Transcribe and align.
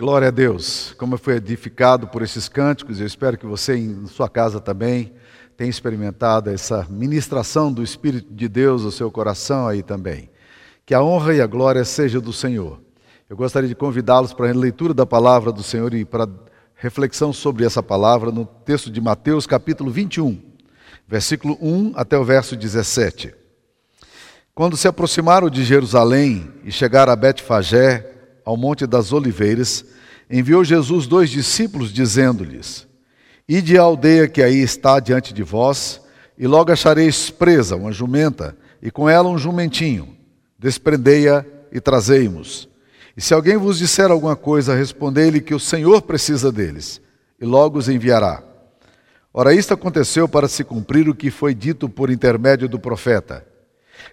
Glória 0.00 0.28
a 0.28 0.30
Deus. 0.30 0.94
Como 0.96 1.18
foi 1.18 1.34
edificado 1.34 2.06
por 2.08 2.22
esses 2.22 2.48
cânticos, 2.48 2.98
eu 2.98 3.06
espero 3.06 3.36
que 3.36 3.44
você 3.44 3.76
em 3.76 4.06
sua 4.06 4.30
casa 4.30 4.58
também 4.58 5.12
tenha 5.58 5.68
experimentado 5.68 6.48
essa 6.48 6.86
ministração 6.88 7.70
do 7.70 7.82
Espírito 7.82 8.32
de 8.32 8.48
Deus 8.48 8.82
no 8.82 8.90
seu 8.90 9.10
coração 9.10 9.68
aí 9.68 9.82
também. 9.82 10.30
Que 10.86 10.94
a 10.94 11.02
honra 11.02 11.34
e 11.34 11.42
a 11.42 11.46
glória 11.46 11.84
seja 11.84 12.18
do 12.18 12.32
Senhor. 12.32 12.80
Eu 13.28 13.36
gostaria 13.36 13.68
de 13.68 13.74
convidá-los 13.74 14.32
para 14.32 14.48
a 14.48 14.54
leitura 14.54 14.94
da 14.94 15.04
palavra 15.04 15.52
do 15.52 15.62
Senhor 15.62 15.92
e 15.92 16.02
para 16.02 16.26
reflexão 16.76 17.30
sobre 17.30 17.66
essa 17.66 17.82
palavra 17.82 18.32
no 18.32 18.46
texto 18.46 18.90
de 18.90 19.02
Mateus, 19.02 19.46
capítulo 19.46 19.90
21, 19.90 20.40
versículo 21.06 21.58
1 21.60 21.92
até 21.94 22.16
o 22.16 22.24
verso 22.24 22.56
17. 22.56 23.34
Quando 24.54 24.78
se 24.78 24.88
aproximaram 24.88 25.50
de 25.50 25.62
Jerusalém 25.62 26.50
e 26.64 26.72
chegaram 26.72 27.12
a 27.12 27.16
Betfagé, 27.16 28.09
ao 28.44 28.56
Monte 28.56 28.86
das 28.86 29.12
Oliveiras, 29.12 29.84
enviou 30.30 30.64
Jesus 30.64 31.06
dois 31.06 31.30
discípulos, 31.30 31.92
dizendo-lhes: 31.92 32.86
Ide 33.48 33.78
à 33.78 33.82
aldeia 33.82 34.28
que 34.28 34.42
aí 34.42 34.60
está 34.60 35.00
diante 35.00 35.34
de 35.34 35.42
vós, 35.42 36.00
e 36.38 36.46
logo 36.46 36.72
achareis 36.72 37.30
presa 37.30 37.76
uma 37.76 37.92
jumenta, 37.92 38.56
e 38.80 38.90
com 38.90 39.08
ela 39.08 39.28
um 39.28 39.38
jumentinho. 39.38 40.16
Desprendei-a 40.58 41.44
e 41.72 41.80
trazei-mos. 41.80 42.68
E 43.16 43.20
se 43.20 43.34
alguém 43.34 43.56
vos 43.56 43.78
disser 43.78 44.10
alguma 44.10 44.36
coisa, 44.36 44.74
respondei-lhe 44.74 45.40
que 45.40 45.54
o 45.54 45.60
Senhor 45.60 46.02
precisa 46.02 46.52
deles, 46.52 47.00
e 47.40 47.44
logo 47.44 47.78
os 47.78 47.88
enviará. 47.88 48.42
Ora, 49.32 49.54
isto 49.54 49.74
aconteceu 49.74 50.28
para 50.28 50.48
se 50.48 50.64
cumprir 50.64 51.08
o 51.08 51.14
que 51.14 51.30
foi 51.30 51.54
dito 51.54 51.88
por 51.88 52.10
intermédio 52.10 52.68
do 52.68 52.78
profeta. 52.78 53.46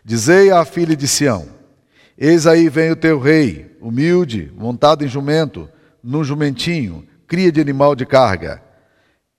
Dizei 0.04 0.52
à 0.52 0.64
filha 0.66 0.96
de 0.96 1.08
Sião: 1.08 1.48
Eis 2.18 2.48
aí 2.48 2.68
vem 2.68 2.90
o 2.90 2.96
teu 2.96 3.20
rei, 3.20 3.78
humilde, 3.80 4.52
montado 4.58 5.06
em 5.06 5.08
jumento, 5.08 5.70
num 6.04 6.24
jumentinho, 6.24 7.08
cria 7.28 7.52
de 7.52 7.62
animal 7.62 7.96
de 7.96 8.08
carga. 8.08 8.64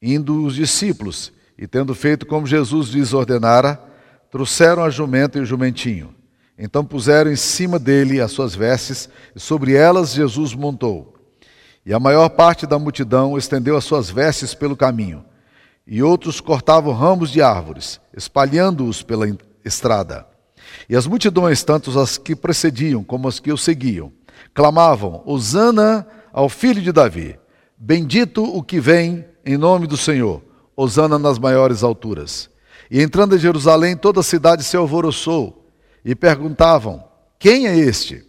Indo 0.01 0.45
os 0.45 0.55
discípulos, 0.55 1.33
e 1.59 1.67
tendo 1.67 1.93
feito 1.93 2.25
como 2.25 2.47
Jesus 2.47 2.91
lhes 2.91 3.13
ordenara, 3.13 3.83
trouxeram 4.31 4.85
a 4.85 4.91
jumenta 4.91 5.39
e 5.39 5.41
o 5.41 5.45
jumentinho. 5.45 6.15
Então 6.57 6.85
puseram 6.85 7.33
em 7.33 7.37
cima 7.37 7.81
dele 7.81 8.21
as 8.21 8.31
suas 8.31 8.55
vestes, 8.55 9.09
e 9.35 9.41
sobre 9.41 9.75
elas 9.75 10.13
Jesus 10.13 10.55
montou. 10.55 11.17
E 11.85 11.93
a 11.93 11.99
maior 11.99 12.29
parte 12.29 12.65
da 12.65 12.79
multidão 12.79 13.37
estendeu 13.37 13.77
as 13.77 13.85
suas 13.85 14.09
vestes 14.09 14.55
pelo 14.55 14.77
caminho, 14.77 15.25
e 15.85 16.01
outros 16.01 16.41
cortavam 16.41 16.93
ramos 16.93 17.31
de 17.31 17.43
árvores, 17.43 18.01
espalhando-os 18.17 19.03
pela 19.03 19.27
estrada. 19.65 20.38
E 20.89 20.97
as 20.97 21.07
multidões, 21.07 21.63
tanto 21.63 21.99
as 21.99 22.19
que 22.19 22.35
precediam 22.35 23.05
como 23.05 23.29
as 23.29 23.39
que 23.39 23.53
o 23.53 23.57
seguiam, 23.59 24.13
clamavam: 24.55 25.23
Hosana 25.25 26.07
ao 26.33 26.49
filho 26.49 26.81
de 26.81 26.93
Davi. 26.93 27.39
Bendito 27.77 28.43
o 28.43 28.63
que 28.63 28.81
vem 28.81 29.25
em 29.45 29.57
nome 29.57 29.87
do 29.87 29.97
Senhor. 29.97 30.43
Hosana 30.77 31.19
nas 31.19 31.39
maiores 31.39 31.83
alturas. 31.83 32.51
E 32.91 33.03
entrando 33.03 33.37
em 33.37 33.39
Jerusalém, 33.39 33.97
toda 33.97 34.21
a 34.21 34.25
cidade 34.25 34.65
se 34.65 34.77
alvoroçou 34.77 35.71
e 36.05 36.15
perguntavam: 36.15 37.05
Quem 37.39 37.67
é 37.67 37.77
este? 37.77 38.25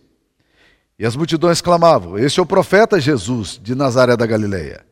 E 0.97 1.05
as 1.05 1.15
multidões 1.15 1.61
clamavam: 1.61 2.17
Este 2.17 2.39
é 2.39 2.43
o 2.43 2.45
profeta 2.45 2.99
Jesus 2.99 3.59
de 3.61 3.73
Nazaré 3.73 4.17
da 4.17 4.25
Galileia. 4.25 4.85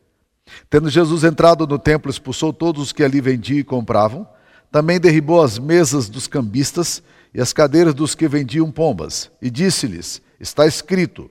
Tendo 0.70 0.88
Jesus 0.88 1.24
entrado 1.24 1.66
no 1.66 1.78
templo, 1.78 2.10
expulsou 2.10 2.52
todos 2.52 2.82
os 2.82 2.92
que 2.92 3.02
ali 3.02 3.20
vendiam 3.20 3.58
e 3.58 3.64
compravam, 3.64 4.26
também 4.70 5.00
derribou 5.00 5.42
as 5.42 5.58
mesas 5.58 6.08
dos 6.08 6.26
cambistas 6.26 7.02
e 7.32 7.40
as 7.40 7.52
cadeiras 7.52 7.94
dos 7.94 8.14
que 8.14 8.28
vendiam 8.28 8.70
pombas, 8.70 9.30
e 9.40 9.50
disse-lhes: 9.50 10.20
Está 10.38 10.66
escrito: 10.66 11.30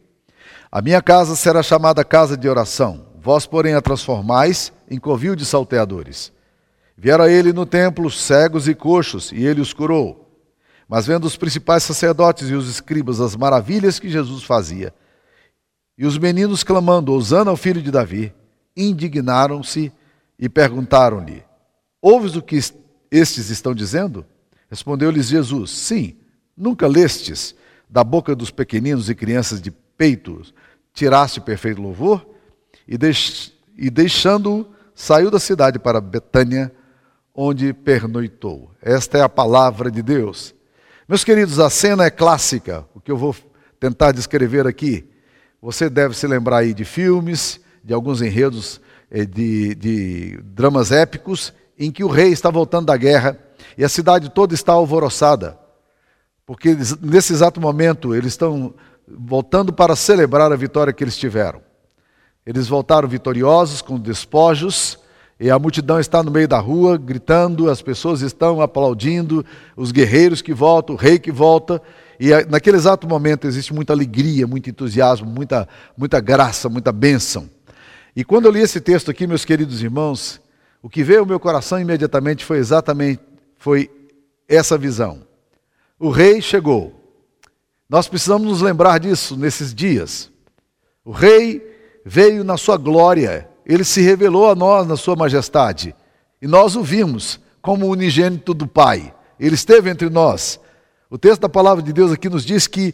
A 0.71 0.81
minha 0.81 1.01
casa 1.01 1.35
será 1.35 1.61
chamada 1.61 2.03
casa 2.03 2.35
de 2.35 2.47
oração, 2.47 3.07
vós, 3.21 3.45
porém, 3.45 3.73
a 3.73 3.81
transformais 3.81 4.71
em 4.89 4.99
covil 4.99 5.35
de 5.35 5.45
salteadores. 5.45 6.31
Vieram 6.97 7.25
a 7.25 7.29
ele 7.29 7.53
no 7.53 7.65
templo 7.65 8.09
cegos 8.09 8.67
e 8.67 8.73
coxos, 8.73 9.31
e 9.31 9.45
ele 9.45 9.61
os 9.61 9.73
curou. 9.73 10.23
Mas 10.89 11.05
vendo 11.05 11.25
os 11.25 11.35
principais 11.35 11.83
sacerdotes 11.83 12.49
e 12.49 12.53
os 12.53 12.69
escribas 12.69 13.19
as 13.19 13.35
maravilhas 13.35 13.99
que 13.99 14.09
Jesus 14.09 14.43
fazia, 14.43 14.93
e 15.97 16.05
os 16.05 16.17
meninos 16.17 16.63
clamando, 16.63 17.11
Osana 17.11 17.51
ao 17.51 17.57
filho 17.57 17.81
de 17.81 17.91
Davi, 17.91 18.33
indignaram-se 18.75 19.91
e 20.39 20.47
perguntaram-lhe: 20.47 21.43
Ouves 22.01 22.35
o 22.35 22.41
que 22.41 22.59
estes 23.11 23.49
estão 23.49 23.73
dizendo? 23.73 24.25
Respondeu-lhes 24.69 25.27
Jesus: 25.27 25.71
Sim, 25.71 26.17
nunca 26.55 26.87
lestes 26.87 27.55
da 27.89 28.03
boca 28.03 28.35
dos 28.35 28.51
pequeninos 28.51 29.09
e 29.09 29.15
crianças 29.15 29.61
de 29.61 29.71
peito 29.71 30.41
tiraste 30.93 31.39
perfeito 31.39 31.81
louvor? 31.81 32.27
E, 32.87 32.97
deix, 32.97 33.53
e 33.77 33.89
deixando-o, 33.89 34.65
saiu 34.95 35.29
da 35.29 35.39
cidade 35.39 35.77
para 35.77 36.01
Betânia, 36.01 36.71
onde 37.33 37.71
pernoitou. 37.71 38.71
Esta 38.81 39.19
é 39.19 39.21
a 39.21 39.29
palavra 39.29 39.91
de 39.91 40.01
Deus. 40.01 40.55
Meus 41.07 41.23
queridos, 41.23 41.59
a 41.59 41.69
cena 41.69 42.05
é 42.05 42.09
clássica, 42.09 42.85
o 42.95 42.99
que 42.99 43.11
eu 43.11 43.17
vou 43.17 43.35
tentar 43.79 44.11
descrever 44.11 44.65
aqui. 44.65 45.07
Você 45.61 45.89
deve 45.89 46.15
se 46.15 46.25
lembrar 46.25 46.57
aí 46.57 46.73
de 46.73 46.83
filmes, 46.83 47.59
de 47.83 47.93
alguns 47.93 48.21
enredos 48.21 48.81
eh, 49.11 49.25
de, 49.25 49.75
de 49.75 50.39
dramas 50.43 50.91
épicos, 50.91 51.53
em 51.77 51.91
que 51.91 52.03
o 52.03 52.07
rei 52.07 52.29
está 52.31 52.49
voltando 52.49 52.87
da 52.87 52.97
guerra 52.97 53.37
e 53.77 53.83
a 53.83 53.89
cidade 53.89 54.29
toda 54.29 54.53
está 54.53 54.73
alvoroçada, 54.73 55.57
porque 56.45 56.75
nesse 57.01 57.33
exato 57.33 57.61
momento 57.61 58.15
eles 58.15 58.33
estão 58.33 58.73
voltando 59.07 59.71
para 59.71 59.95
celebrar 59.95 60.51
a 60.51 60.55
vitória 60.55 60.91
que 60.93 61.03
eles 61.03 61.17
tiveram. 61.17 61.61
Eles 62.45 62.67
voltaram 62.67 63.07
vitoriosos 63.07 63.81
com 63.81 63.99
despojos, 63.99 64.97
e 65.39 65.51
a 65.51 65.59
multidão 65.59 65.99
está 65.99 66.23
no 66.23 66.31
meio 66.31 66.47
da 66.47 66.57
rua 66.57 66.97
gritando, 66.97 67.69
as 67.69 67.81
pessoas 67.81 68.21
estão 68.21 68.59
aplaudindo, 68.59 69.45
os 69.75 69.91
guerreiros 69.91 70.41
que 70.41 70.53
voltam, 70.53 70.95
o 70.95 70.97
rei 70.97 71.19
que 71.19 71.31
volta, 71.31 71.81
e 72.19 72.29
naquele 72.49 72.77
exato 72.77 73.07
momento 73.07 73.45
existe 73.45 73.73
muita 73.73 73.93
alegria, 73.93 74.47
muito 74.47 74.69
entusiasmo, 74.69 75.29
muita, 75.29 75.67
muita 75.95 76.19
graça, 76.19 76.67
muita 76.69 76.91
bênção. 76.91 77.47
E 78.15 78.23
quando 78.23 78.45
eu 78.45 78.51
li 78.51 78.61
esse 78.61 78.81
texto 78.81 79.11
aqui, 79.11 79.27
meus 79.27 79.45
queridos 79.45 79.83
irmãos, 79.83 80.41
o 80.81 80.89
que 80.89 81.03
veio 81.03 81.21
ao 81.21 81.25
meu 81.25 81.39
coração 81.39 81.79
imediatamente 81.79 82.45
foi 82.45 82.57
exatamente 82.57 83.21
foi 83.57 83.89
essa 84.47 84.77
visão. 84.77 85.23
O 85.99 86.09
rei 86.09 86.41
chegou. 86.41 86.93
Nós 87.89 88.07
precisamos 88.07 88.47
nos 88.47 88.61
lembrar 88.61 88.99
disso 88.99 89.35
nesses 89.35 89.73
dias. 89.73 90.31
O 91.03 91.11
rei 91.11 91.65
veio 92.05 92.43
na 92.43 92.57
sua 92.57 92.77
glória, 92.77 93.49
ele 93.65 93.83
se 93.83 94.01
revelou 94.01 94.49
a 94.49 94.55
nós 94.55 94.87
na 94.87 94.95
sua 94.95 95.15
majestade, 95.15 95.95
e 96.41 96.47
nós 96.47 96.75
o 96.75 96.83
vimos 96.83 97.39
como 97.61 97.87
unigênito 97.87 98.53
do 98.53 98.67
Pai. 98.67 99.13
Ele 99.39 99.55
esteve 99.55 99.89
entre 99.89 100.09
nós. 100.09 100.59
O 101.09 101.17
texto 101.17 101.41
da 101.41 101.49
palavra 101.49 101.83
de 101.83 101.91
Deus 101.91 102.11
aqui 102.11 102.29
nos 102.29 102.45
diz 102.45 102.67
que 102.67 102.93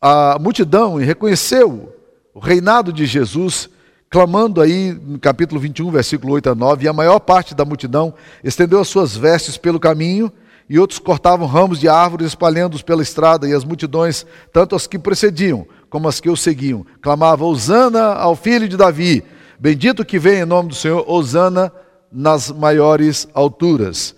a 0.00 0.38
multidão 0.38 0.96
reconheceu 0.96 1.94
o 2.34 2.38
reinado 2.38 2.92
de 2.92 3.06
Jesus 3.06 3.68
clamando 4.10 4.60
aí 4.60 4.92
no 4.92 5.20
capítulo 5.20 5.60
21, 5.60 5.88
versículo 5.92 6.32
8 6.32 6.50
a 6.50 6.54
9, 6.56 6.84
e 6.84 6.88
a 6.88 6.92
maior 6.92 7.20
parte 7.20 7.54
da 7.54 7.64
multidão 7.64 8.12
estendeu 8.42 8.80
as 8.80 8.88
suas 8.88 9.16
vestes 9.16 9.56
pelo 9.56 9.78
caminho, 9.78 10.32
e 10.68 10.80
outros 10.80 10.98
cortavam 10.98 11.46
ramos 11.46 11.78
de 11.78 11.88
árvores 11.88 12.26
espalhando-os 12.26 12.82
pela 12.82 13.02
estrada, 13.02 13.48
e 13.48 13.54
as 13.54 13.64
multidões, 13.64 14.26
tanto 14.52 14.74
as 14.74 14.88
que 14.88 14.98
precediam 14.98 15.64
como 15.88 16.08
as 16.08 16.18
que 16.18 16.28
o 16.28 16.36
seguiam, 16.36 16.84
clamavam: 17.00 17.48
Hosana 17.48 18.14
ao 18.14 18.34
filho 18.34 18.68
de 18.68 18.76
Davi, 18.76 19.22
bendito 19.60 20.04
que 20.04 20.18
vem 20.18 20.40
em 20.40 20.44
nome 20.44 20.70
do 20.70 20.74
Senhor, 20.74 21.08
Hosana 21.08 21.72
nas 22.10 22.50
maiores 22.50 23.28
alturas. 23.32 24.16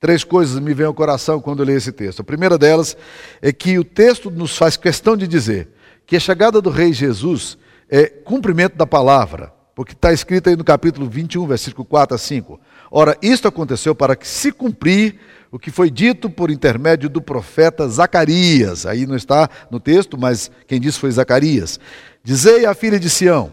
Três 0.00 0.24
coisas 0.24 0.58
me 0.58 0.72
vêm 0.72 0.86
ao 0.86 0.94
coração 0.94 1.40
quando 1.40 1.60
eu 1.60 1.66
leio 1.66 1.78
esse 1.78 1.92
texto. 1.92 2.20
A 2.20 2.24
primeira 2.24 2.56
delas 2.56 2.96
é 3.42 3.52
que 3.52 3.78
o 3.78 3.84
texto 3.84 4.30
nos 4.30 4.56
faz 4.56 4.78
questão 4.78 5.14
de 5.14 5.26
dizer 5.26 5.68
que 6.06 6.16
a 6.16 6.20
chegada 6.20 6.62
do 6.62 6.70
rei 6.70 6.92
Jesus 6.92 7.58
é 7.88 8.06
cumprimento 8.06 8.76
da 8.76 8.86
palavra, 8.86 9.52
porque 9.74 9.92
está 9.92 10.12
escrito 10.12 10.48
aí 10.48 10.56
no 10.56 10.64
capítulo 10.64 11.08
21, 11.08 11.46
versículo 11.46 11.84
4 11.84 12.14
a 12.14 12.18
5. 12.18 12.60
Ora, 12.90 13.16
isto 13.20 13.46
aconteceu 13.46 13.94
para 13.94 14.16
que 14.16 14.26
se 14.26 14.50
cumprir 14.50 15.16
o 15.50 15.58
que 15.58 15.70
foi 15.70 15.90
dito 15.90 16.28
por 16.28 16.50
intermédio 16.50 17.08
do 17.08 17.20
profeta 17.20 17.88
Zacarias. 17.88 18.86
Aí 18.86 19.06
não 19.06 19.16
está 19.16 19.48
no 19.70 19.78
texto, 19.78 20.18
mas 20.18 20.50
quem 20.66 20.80
disse 20.80 20.98
foi 20.98 21.10
Zacarias. 21.10 21.78
Dizei 22.22 22.66
à 22.66 22.74
filha 22.74 22.98
de 22.98 23.08
Sião: 23.08 23.52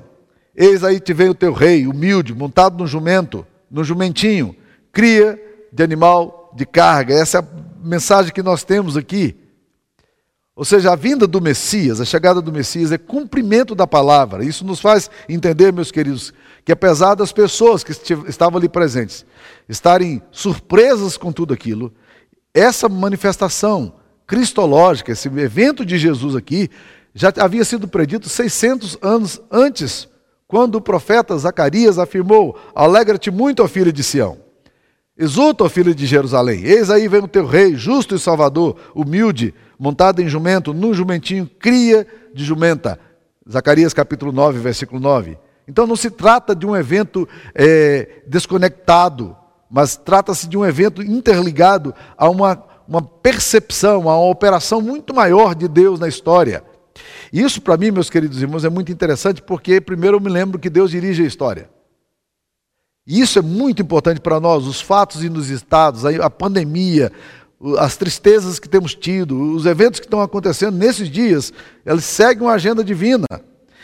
Eis 0.55 0.83
aí 0.83 0.99
te 0.99 1.13
vem 1.13 1.29
o 1.29 1.35
teu 1.35 1.53
rei, 1.53 1.87
humilde, 1.87 2.33
montado 2.33 2.77
no 2.77 2.87
jumento, 2.87 3.45
no 3.69 3.83
jumentinho, 3.83 4.55
cria 4.91 5.39
de 5.71 5.83
animal 5.83 6.51
de 6.55 6.65
carga. 6.65 7.13
Essa 7.13 7.39
é 7.39 7.41
a 7.41 7.45
mensagem 7.83 8.31
que 8.31 8.43
nós 8.43 8.63
temos 8.63 8.95
aqui. 8.95 9.42
Ou 10.55 10.63
seja, 10.63 10.91
a 10.91 10.95
vinda 10.95 11.25
do 11.25 11.41
Messias, 11.41 11.99
a 11.99 12.05
chegada 12.05 12.39
do 12.39 12.51
Messias 12.51 12.91
é 12.91 12.97
cumprimento 12.97 13.73
da 13.73 13.87
palavra. 13.87 14.45
Isso 14.45 14.63
nos 14.63 14.79
faz 14.79 15.09
entender, 15.27 15.73
meus 15.73 15.91
queridos, 15.91 16.31
que 16.63 16.71
apesar 16.71 17.15
das 17.15 17.31
pessoas 17.31 17.83
que 17.83 17.91
estavam 18.27 18.59
ali 18.59 18.69
presentes 18.69 19.25
estarem 19.67 20.21
surpresas 20.31 21.17
com 21.17 21.31
tudo 21.31 21.53
aquilo, 21.53 21.91
essa 22.53 22.87
manifestação 22.87 23.95
cristológica, 24.27 25.11
esse 25.11 25.27
evento 25.27 25.83
de 25.83 25.97
Jesus 25.97 26.35
aqui, 26.35 26.69
já 27.15 27.33
havia 27.37 27.65
sido 27.65 27.87
predito 27.87 28.29
600 28.29 28.97
anos 29.01 29.41
antes, 29.51 30.07
quando 30.47 30.75
o 30.75 30.81
profeta 30.81 31.37
Zacarias 31.37 31.97
afirmou: 31.97 32.57
Alegra-te 32.75 33.31
muito, 33.31 33.63
ó 33.63 33.67
filho 33.67 33.91
de 33.91 34.03
Sião. 34.03 34.37
Exulta, 35.17 35.63
ó 35.63 35.69
filho 35.69 35.93
de 35.93 36.05
Jerusalém. 36.05 36.63
Eis 36.63 36.89
aí 36.89 37.07
vem 37.07 37.21
o 37.21 37.27
teu 37.27 37.45
rei, 37.45 37.75
justo 37.75 38.15
e 38.15 38.19
salvador, 38.19 38.75
humilde, 38.95 39.53
montado 39.83 40.21
em 40.21 40.29
jumento, 40.29 40.73
num 40.73 40.93
jumentinho, 40.93 41.45
cria 41.59 42.07
de 42.33 42.45
jumenta. 42.45 42.97
Zacarias 43.51 43.93
capítulo 43.93 44.31
9, 44.31 44.57
versículo 44.59 44.97
9. 44.97 45.37
Então 45.67 45.85
não 45.85 45.97
se 45.97 46.09
trata 46.09 46.55
de 46.55 46.65
um 46.65 46.73
evento 46.73 47.27
é, 47.53 48.21
desconectado, 48.25 49.35
mas 49.69 49.97
trata-se 49.97 50.47
de 50.47 50.57
um 50.57 50.65
evento 50.65 51.01
interligado 51.01 51.93
a 52.17 52.29
uma, 52.29 52.63
uma 52.87 53.01
percepção, 53.01 54.09
a 54.09 54.17
uma 54.17 54.29
operação 54.29 54.79
muito 54.79 55.13
maior 55.13 55.53
de 55.53 55.67
Deus 55.67 55.99
na 55.99 56.07
história. 56.07 56.63
Isso, 57.33 57.61
para 57.61 57.75
mim, 57.75 57.91
meus 57.91 58.09
queridos 58.09 58.41
irmãos, 58.41 58.63
é 58.63 58.69
muito 58.69 58.89
interessante 58.89 59.41
porque, 59.41 59.81
primeiro, 59.81 60.15
eu 60.15 60.21
me 60.21 60.29
lembro 60.29 60.57
que 60.57 60.69
Deus 60.69 60.91
dirige 60.91 61.23
a 61.23 61.27
história. 61.27 61.69
E 63.05 63.19
isso 63.19 63.37
é 63.37 63.41
muito 63.41 63.81
importante 63.81 64.21
para 64.21 64.39
nós, 64.39 64.65
os 64.65 64.79
fatos 64.79 65.25
inusitados, 65.25 66.05
a 66.05 66.29
pandemia, 66.29 67.11
as 67.77 67.95
tristezas 67.95 68.59
que 68.59 68.67
temos 68.67 68.93
tido, 68.93 69.53
os 69.53 69.65
eventos 69.65 69.99
que 69.99 70.05
estão 70.05 70.21
acontecendo 70.21 70.77
nesses 70.77 71.09
dias, 71.09 71.53
eles 71.85 72.03
seguem 72.03 72.43
uma 72.43 72.53
agenda 72.53 72.83
divina. 72.83 73.25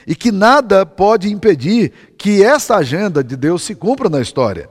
E 0.05 0.15
que 0.15 0.31
nada 0.31 0.85
pode 0.85 1.31
impedir 1.31 1.91
que 2.17 2.43
essa 2.43 2.75
agenda 2.75 3.23
de 3.23 3.35
Deus 3.35 3.63
se 3.63 3.75
cumpra 3.75 4.09
na 4.09 4.19
história. 4.21 4.69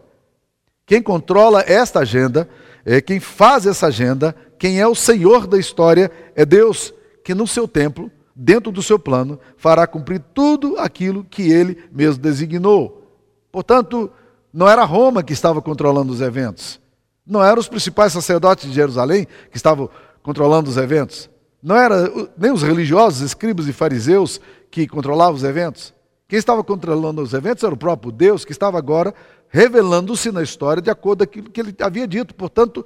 Quem 0.87 1.03
controla 1.03 1.63
esta 1.67 2.01
agenda, 2.01 2.49
é 2.85 3.01
quem 3.01 3.21
faz 3.21 3.67
essa 3.67 3.87
agenda, 3.87 4.35
quem 4.59 4.81
é 4.81 4.87
o 4.87 4.95
Senhor 4.95 5.47
da 5.47 5.59
história, 5.59 6.11
é 6.35 6.45
Deus, 6.45 6.93
que 7.23 7.35
no 7.35 7.47
seu 7.47 7.69
templo, 7.69 8.11
dentro 8.35 8.73
do 8.73 8.83
seu 8.83 8.99
plano, 8.99 9.39
fará 9.57 9.87
cumprir 9.87 10.23
tudo 10.33 10.79
aquilo 10.79 11.25
que 11.25 11.51
ele 11.51 11.85
mesmo 11.93 12.23
designou. 12.23 13.07
Portanto, 13.53 14.11
não 14.53 14.69
era 14.69 14.85
Roma 14.85 15.23
que 15.23 15.33
estava 15.33 15.61
controlando 15.61 16.13
os 16.13 16.21
eventos. 16.21 16.81
Não 17.29 17.45
eram 17.45 17.61
os 17.61 17.69
principais 17.69 18.15
sacerdotes 18.15 18.67
de 18.67 18.75
Jerusalém 18.75 19.27
que 19.51 19.57
estavam 19.59 19.91
controlando 20.23 20.71
os 20.71 20.79
eventos. 20.79 21.29
Não 21.63 21.77
era 21.77 22.11
nem 22.39 22.51
os 22.51 22.63
religiosos, 22.63 23.21
escribas 23.21 23.69
e 23.69 23.73
fariseus 23.73 24.41
que 24.71 24.89
controlavam 24.89 25.35
os 25.35 25.45
eventos. 25.45 25.93
Quem 26.27 26.39
estava 26.39 26.65
controlando 26.65 27.21
os 27.21 27.35
eventos 27.35 27.63
era 27.65 27.75
o 27.75 27.77
próprio 27.77 28.11
Deus, 28.11 28.45
que 28.45 28.53
estava 28.53 28.79
agora 28.79 29.15
revelando-se 29.49 30.31
na 30.31 30.43
história 30.43 30.81
de 30.81 30.91
acordo 30.91 31.19
com 31.19 31.31
aquilo 31.31 31.51
que 31.51 31.61
ele 31.61 31.75
havia 31.81 32.07
dito. 32.07 32.35
Portanto, 32.35 32.85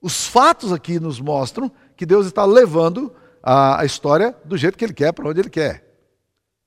os 0.00 0.26
fatos 0.26 0.72
aqui 0.72 0.98
nos 0.98 1.20
mostram 1.20 1.70
que 1.96 2.06
Deus 2.06 2.26
está 2.26 2.44
levando 2.44 3.12
a, 3.42 3.80
a 3.80 3.84
história 3.84 4.34
do 4.44 4.56
jeito 4.56 4.78
que 4.78 4.84
ele 4.84 4.94
quer, 4.94 5.12
para 5.12 5.28
onde 5.28 5.40
ele 5.40 5.50
quer. 5.50 5.84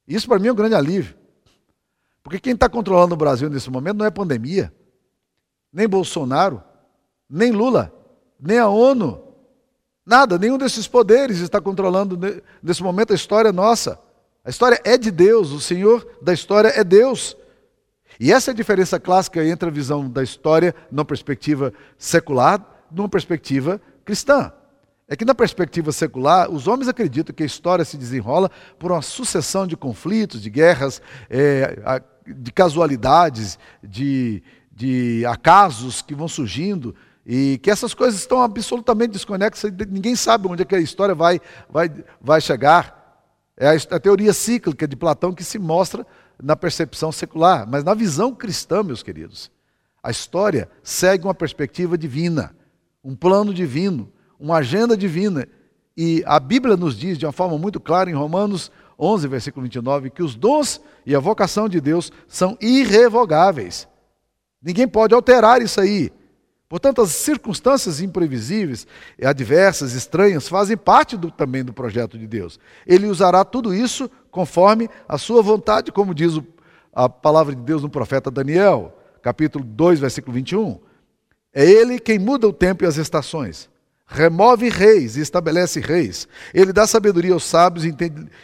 Isso 0.07 0.27
para 0.27 0.39
mim 0.39 0.47
é 0.47 0.51
um 0.51 0.55
grande 0.55 0.75
alívio. 0.75 1.15
Porque 2.23 2.39
quem 2.39 2.53
está 2.53 2.67
controlando 2.67 3.13
o 3.13 3.17
Brasil 3.17 3.49
nesse 3.49 3.69
momento 3.69 3.97
não 3.97 4.05
é 4.05 4.11
pandemia, 4.11 4.73
nem 5.71 5.87
Bolsonaro, 5.87 6.61
nem 7.29 7.51
Lula, 7.51 7.93
nem 8.39 8.57
a 8.57 8.67
ONU, 8.67 9.21
nada, 10.05 10.37
nenhum 10.37 10.57
desses 10.57 10.87
poderes 10.87 11.39
está 11.39 11.59
controlando 11.59 12.17
nesse 12.61 12.81
momento 12.81 13.11
a 13.11 13.15
história 13.15 13.51
nossa. 13.51 13.99
A 14.43 14.49
história 14.49 14.79
é 14.85 14.97
de 14.97 15.11
Deus, 15.11 15.51
o 15.51 15.59
Senhor 15.59 16.07
da 16.21 16.33
história 16.33 16.69
é 16.69 16.83
Deus. 16.83 17.35
E 18.19 18.31
essa 18.31 18.51
é 18.51 18.53
a 18.53 18.55
diferença 18.55 18.99
clássica 18.99 19.45
entre 19.45 19.67
a 19.67 19.71
visão 19.71 20.09
da 20.09 20.23
história 20.23 20.73
numa 20.89 21.03
perspectiva 21.03 21.73
secular, 21.97 22.65
numa 22.89 23.09
perspectiva 23.09 23.81
cristã. 24.05 24.53
É 25.07 25.15
que 25.15 25.23
na 25.23 25.35
perspectiva 25.35 25.91
secular, 25.91 26.49
os 26.49 26.67
homens 26.67 26.87
acreditam 26.87 27.33
que 27.33 27.43
a 27.43 27.45
história 27.45 27.85
se 27.85 27.97
desenrola 27.97 28.51
por 28.77 28.91
uma 28.91 29.01
sucessão 29.01 29.65
de 29.65 29.77
conflitos, 29.77 30.41
de 30.41 30.49
guerras, 30.49 31.01
é, 31.29 32.01
de 32.25 32.51
casualidades, 32.51 33.57
de, 33.81 34.43
de 34.71 35.25
acasos 35.25 36.01
que 36.01 36.13
vão 36.13 36.27
surgindo, 36.27 36.93
e 37.29 37.59
que 37.61 37.69
essas 37.69 37.93
coisas 37.93 38.21
estão 38.21 38.41
absolutamente 38.41 39.11
desconexas, 39.11 39.69
ninguém 39.89 40.15
sabe 40.15 40.47
onde 40.47 40.61
é 40.61 40.65
que 40.65 40.73
a 40.73 40.79
história 40.79 41.13
vai, 41.13 41.41
vai, 41.69 41.91
vai 42.21 42.39
chegar. 42.39 42.95
É 43.57 43.67
a, 43.67 43.99
teoria 43.99 44.31
cíclica 44.31 44.87
de 44.87 44.95
Platão 44.95 45.33
que 45.33 45.43
se 45.43 45.59
mostra 45.59 46.07
na 46.41 46.55
percepção 46.55 47.11
secular, 47.11 47.67
mas 47.67 47.83
na 47.83 47.93
visão 47.93 48.33
cristã, 48.33 48.81
meus 48.81 49.03
queridos, 49.03 49.51
a 50.01 50.09
história 50.09 50.69
segue 50.81 51.25
uma 51.25 51.33
perspectiva 51.33 51.97
divina, 51.97 52.55
um 53.03 53.13
plano 53.13 53.53
divino, 53.53 54.09
uma 54.39 54.57
agenda 54.57 54.95
divina. 54.95 55.45
E 55.97 56.23
a 56.25 56.39
Bíblia 56.39 56.77
nos 56.77 56.97
diz 56.97 57.17
de 57.17 57.25
uma 57.25 57.33
forma 57.33 57.57
muito 57.57 57.77
clara 57.77 58.09
em 58.09 58.13
Romanos 58.13 58.71
11, 58.97 59.27
versículo 59.27 59.63
29, 59.63 60.11
que 60.11 60.23
os 60.23 60.33
dons 60.33 60.79
e 61.05 61.13
a 61.13 61.19
vocação 61.19 61.67
de 61.67 61.81
Deus 61.81 62.09
são 62.25 62.57
irrevogáveis. 62.61 63.85
Ninguém 64.61 64.87
pode 64.87 65.13
alterar 65.13 65.61
isso 65.61 65.81
aí. 65.81 66.09
Portanto, 66.69 67.01
as 67.01 67.11
circunstâncias 67.11 68.01
imprevisíveis, 68.01 68.85
adversas, 69.23 69.93
estranhas, 69.93 70.49
fazem 70.49 70.75
parte 70.75 71.15
do, 71.15 71.31
também 71.31 71.63
do 71.63 71.71
projeto 71.71 72.17
de 72.17 72.27
Deus. 72.27 72.59
Ele 72.85 73.07
usará 73.07 73.45
tudo 73.45 73.73
isso 73.73 74.09
conforme 74.29 74.89
a 75.07 75.17
sua 75.17 75.41
vontade, 75.41 75.91
como 75.91 76.13
diz 76.13 76.35
o, 76.35 76.45
a 76.93 77.07
palavra 77.07 77.55
de 77.55 77.61
Deus 77.61 77.81
no 77.81 77.89
profeta 77.89 78.29
Daniel, 78.29 78.97
capítulo 79.21 79.63
2, 79.63 79.99
versículo 79.99 80.33
21. 80.33 80.79
É 81.53 81.65
ele 81.65 81.99
quem 81.99 82.19
muda 82.19 82.47
o 82.47 82.53
tempo 82.53 82.83
e 82.83 82.87
as 82.87 82.97
estações, 82.97 83.69
remove 84.05 84.67
reis 84.67 85.15
e 85.15 85.21
estabelece 85.21 85.79
reis. 85.79 86.27
Ele 86.53 86.73
dá 86.73 86.85
sabedoria 86.85 87.33
aos 87.33 87.45
sábios 87.45 87.85
e 87.85 87.95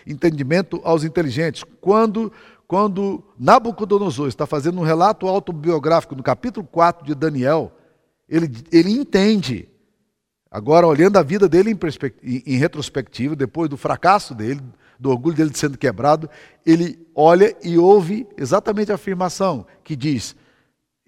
entendimento 0.08 0.80
aos 0.84 1.04
inteligentes. 1.04 1.64
Quando 1.82 2.32
quando 2.66 3.24
Nabucodonosor 3.38 4.30
está 4.30 4.48
fazendo 4.48 4.80
um 4.80 4.84
relato 4.84 5.28
autobiográfico 5.28 6.16
no 6.16 6.24
capítulo 6.24 6.66
4 6.66 7.06
de 7.06 7.14
Daniel, 7.14 7.72
ele, 8.28 8.52
ele 8.72 8.92
entende. 8.92 9.70
Agora, 10.50 10.88
olhando 10.88 11.18
a 11.18 11.24
vida 11.24 11.48
dele 11.50 11.72
em, 11.72 12.44
em 12.46 12.58
retrospectiva, 12.58 13.36
depois 13.36 13.70
do 13.70 13.78
fracasso 13.78 14.36
dele, 14.36 14.62
do 15.00 15.10
orgulho 15.10 15.36
dele 15.36 15.52
sendo 15.54 15.78
quebrado, 15.78 16.30
ele 16.66 17.08
olha 17.14 17.56
e 17.64 17.78
ouve 17.78 18.28
exatamente 18.38 18.92
a 18.92 18.96
afirmação 18.96 19.66
que 19.84 19.96
diz: 19.96 20.36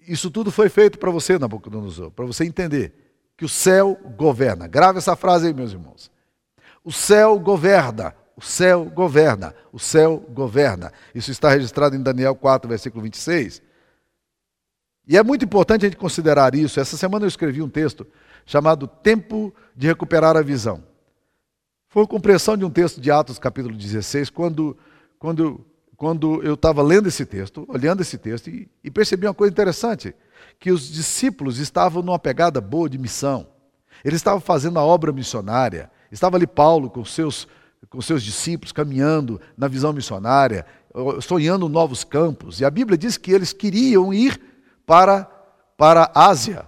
Isso 0.06 0.30
tudo 0.30 0.50
foi 0.50 0.68
feito 0.68 0.98
para 0.98 1.10
você, 1.10 1.38
Nabucodonosor, 1.38 2.10
para 2.10 2.26
você 2.26 2.44
entender 2.44 2.92
que 3.36 3.44
o 3.44 3.48
céu 3.48 3.98
governa. 4.16 4.66
Grave 4.66 4.98
essa 4.98 5.14
frase 5.14 5.46
aí, 5.46 5.54
meus 5.54 5.72
irmãos. 5.72 6.10
O 6.82 6.92
céu 6.92 7.38
governa, 7.38 8.14
o 8.36 8.42
céu 8.42 8.84
governa, 8.84 9.54
o 9.72 9.78
céu 9.78 10.24
governa. 10.30 10.92
Isso 11.14 11.30
está 11.30 11.50
registrado 11.50 11.96
em 11.96 12.02
Daniel 12.02 12.34
4, 12.34 12.68
versículo 12.68 13.02
26. 13.02 13.62
E 15.06 15.16
é 15.16 15.22
muito 15.22 15.44
importante 15.44 15.86
a 15.86 15.88
gente 15.88 15.98
considerar 15.98 16.54
isso. 16.54 16.80
Essa 16.80 16.96
semana 16.96 17.24
eu 17.24 17.28
escrevi 17.28 17.62
um 17.62 17.68
texto 17.68 18.06
chamado 18.44 18.88
Tempo 18.88 19.54
de 19.74 19.86
Recuperar 19.86 20.36
a 20.36 20.42
Visão. 20.42 20.82
Foi 21.88 22.02
a 22.02 22.06
compreensão 22.06 22.56
de 22.56 22.64
um 22.64 22.70
texto 22.70 23.00
de 23.00 23.10
Atos, 23.10 23.38
capítulo 23.38 23.74
16, 23.74 24.30
quando, 24.30 24.76
quando, 25.18 25.64
quando 25.96 26.42
eu 26.42 26.54
estava 26.54 26.82
lendo 26.82 27.06
esse 27.06 27.24
texto, 27.24 27.64
olhando 27.68 28.02
esse 28.02 28.18
texto, 28.18 28.50
e, 28.50 28.68
e 28.82 28.90
percebi 28.90 29.26
uma 29.26 29.34
coisa 29.34 29.52
interessante: 29.52 30.12
que 30.58 30.72
os 30.72 30.90
discípulos 30.90 31.58
estavam 31.58 32.02
numa 32.02 32.18
pegada 32.18 32.60
boa 32.60 32.88
de 32.88 32.98
missão. 32.98 33.46
Eles 34.04 34.18
estavam 34.18 34.40
fazendo 34.40 34.78
a 34.78 34.84
obra 34.84 35.12
missionária. 35.12 35.90
Estava 36.10 36.36
ali 36.36 36.46
Paulo 36.46 36.90
com 36.90 37.04
seus, 37.04 37.46
com 37.88 38.00
seus 38.00 38.22
discípulos 38.22 38.72
caminhando 38.72 39.40
na 39.56 39.68
visão 39.68 39.92
missionária, 39.92 40.66
sonhando 41.22 41.68
novos 41.68 42.02
campos. 42.04 42.60
E 42.60 42.64
a 42.64 42.70
Bíblia 42.70 42.98
diz 42.98 43.16
que 43.16 43.32
eles 43.32 43.52
queriam 43.52 44.12
ir 44.12 44.55
para, 44.86 45.24
para 45.76 46.10
a 46.14 46.28
Ásia. 46.28 46.64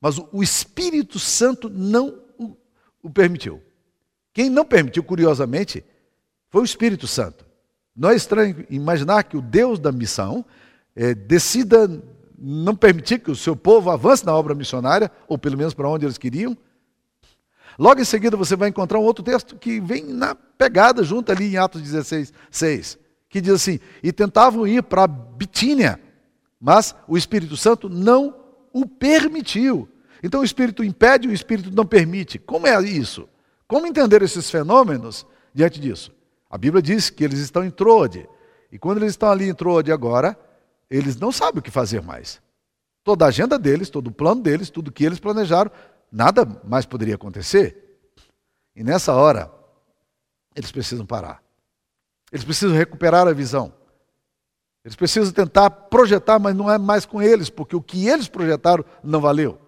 Mas 0.00 0.18
o 0.18 0.42
Espírito 0.42 1.18
Santo 1.18 1.70
não 1.70 2.18
o, 2.38 2.56
o 3.02 3.10
permitiu. 3.10 3.62
Quem 4.32 4.50
não 4.50 4.64
permitiu, 4.64 5.04
curiosamente, 5.04 5.84
foi 6.50 6.62
o 6.62 6.64
Espírito 6.64 7.06
Santo. 7.06 7.46
Não 7.94 8.10
é 8.10 8.16
estranho 8.16 8.66
imaginar 8.70 9.22
que 9.24 9.36
o 9.36 9.42
Deus 9.42 9.78
da 9.78 9.92
missão 9.92 10.44
é, 10.96 11.14
decida 11.14 11.88
não 12.38 12.74
permitir 12.74 13.20
que 13.20 13.30
o 13.30 13.36
seu 13.36 13.54
povo 13.54 13.90
avance 13.90 14.26
na 14.26 14.34
obra 14.34 14.54
missionária, 14.54 15.10
ou 15.28 15.38
pelo 15.38 15.56
menos 15.56 15.74
para 15.74 15.88
onde 15.88 16.04
eles 16.04 16.18
queriam. 16.18 16.56
Logo 17.78 18.00
em 18.00 18.04
seguida 18.04 18.36
você 18.36 18.56
vai 18.56 18.68
encontrar 18.68 18.98
um 18.98 19.04
outro 19.04 19.22
texto 19.22 19.56
que 19.56 19.80
vem 19.80 20.04
na 20.04 20.34
pegada 20.34 21.04
junto 21.04 21.30
ali 21.30 21.54
em 21.54 21.56
Atos 21.56 21.80
16, 21.82 22.32
6, 22.50 22.98
que 23.28 23.40
diz 23.40 23.52
assim: 23.52 23.78
E 24.02 24.12
tentavam 24.12 24.66
ir 24.66 24.82
para 24.82 25.06
Bitínia, 25.06 26.00
mas 26.62 26.94
o 27.08 27.18
Espírito 27.18 27.56
Santo 27.56 27.88
não 27.88 28.36
o 28.72 28.86
permitiu. 28.86 29.88
Então 30.22 30.42
o 30.42 30.44
Espírito 30.44 30.84
impede 30.84 31.26
o 31.26 31.32
Espírito 31.32 31.72
não 31.72 31.84
permite. 31.84 32.38
Como 32.38 32.68
é 32.68 32.80
isso? 32.80 33.28
Como 33.66 33.84
entender 33.84 34.22
esses 34.22 34.48
fenômenos 34.48 35.26
diante 35.52 35.80
disso? 35.80 36.12
A 36.48 36.56
Bíblia 36.56 36.80
diz 36.80 37.10
que 37.10 37.24
eles 37.24 37.40
estão 37.40 37.64
em 37.64 37.70
Troade. 37.70 38.28
E 38.70 38.78
quando 38.78 38.98
eles 38.98 39.10
estão 39.10 39.28
ali 39.28 39.48
em 39.48 39.54
Troade 39.54 39.90
agora, 39.90 40.38
eles 40.88 41.16
não 41.16 41.32
sabem 41.32 41.58
o 41.58 41.62
que 41.62 41.70
fazer 41.70 42.00
mais. 42.00 42.40
Toda 43.02 43.24
a 43.24 43.28
agenda 43.28 43.58
deles, 43.58 43.90
todo 43.90 44.06
o 44.06 44.12
plano 44.12 44.40
deles, 44.40 44.70
tudo 44.70 44.92
que 44.92 45.04
eles 45.04 45.18
planejaram, 45.18 45.70
nada 46.12 46.46
mais 46.62 46.86
poderia 46.86 47.16
acontecer. 47.16 47.98
E 48.76 48.84
nessa 48.84 49.12
hora, 49.14 49.50
eles 50.54 50.70
precisam 50.70 51.04
parar. 51.04 51.42
Eles 52.30 52.44
precisam 52.44 52.76
recuperar 52.76 53.26
a 53.26 53.32
visão. 53.32 53.74
Eles 54.84 54.96
precisam 54.96 55.32
tentar 55.32 55.70
projetar, 55.70 56.38
mas 56.38 56.56
não 56.56 56.70
é 56.70 56.76
mais 56.76 57.06
com 57.06 57.22
eles, 57.22 57.48
porque 57.48 57.76
o 57.76 57.82
que 57.82 58.08
eles 58.08 58.28
projetaram 58.28 58.84
não 59.02 59.20
valeu. 59.20 59.58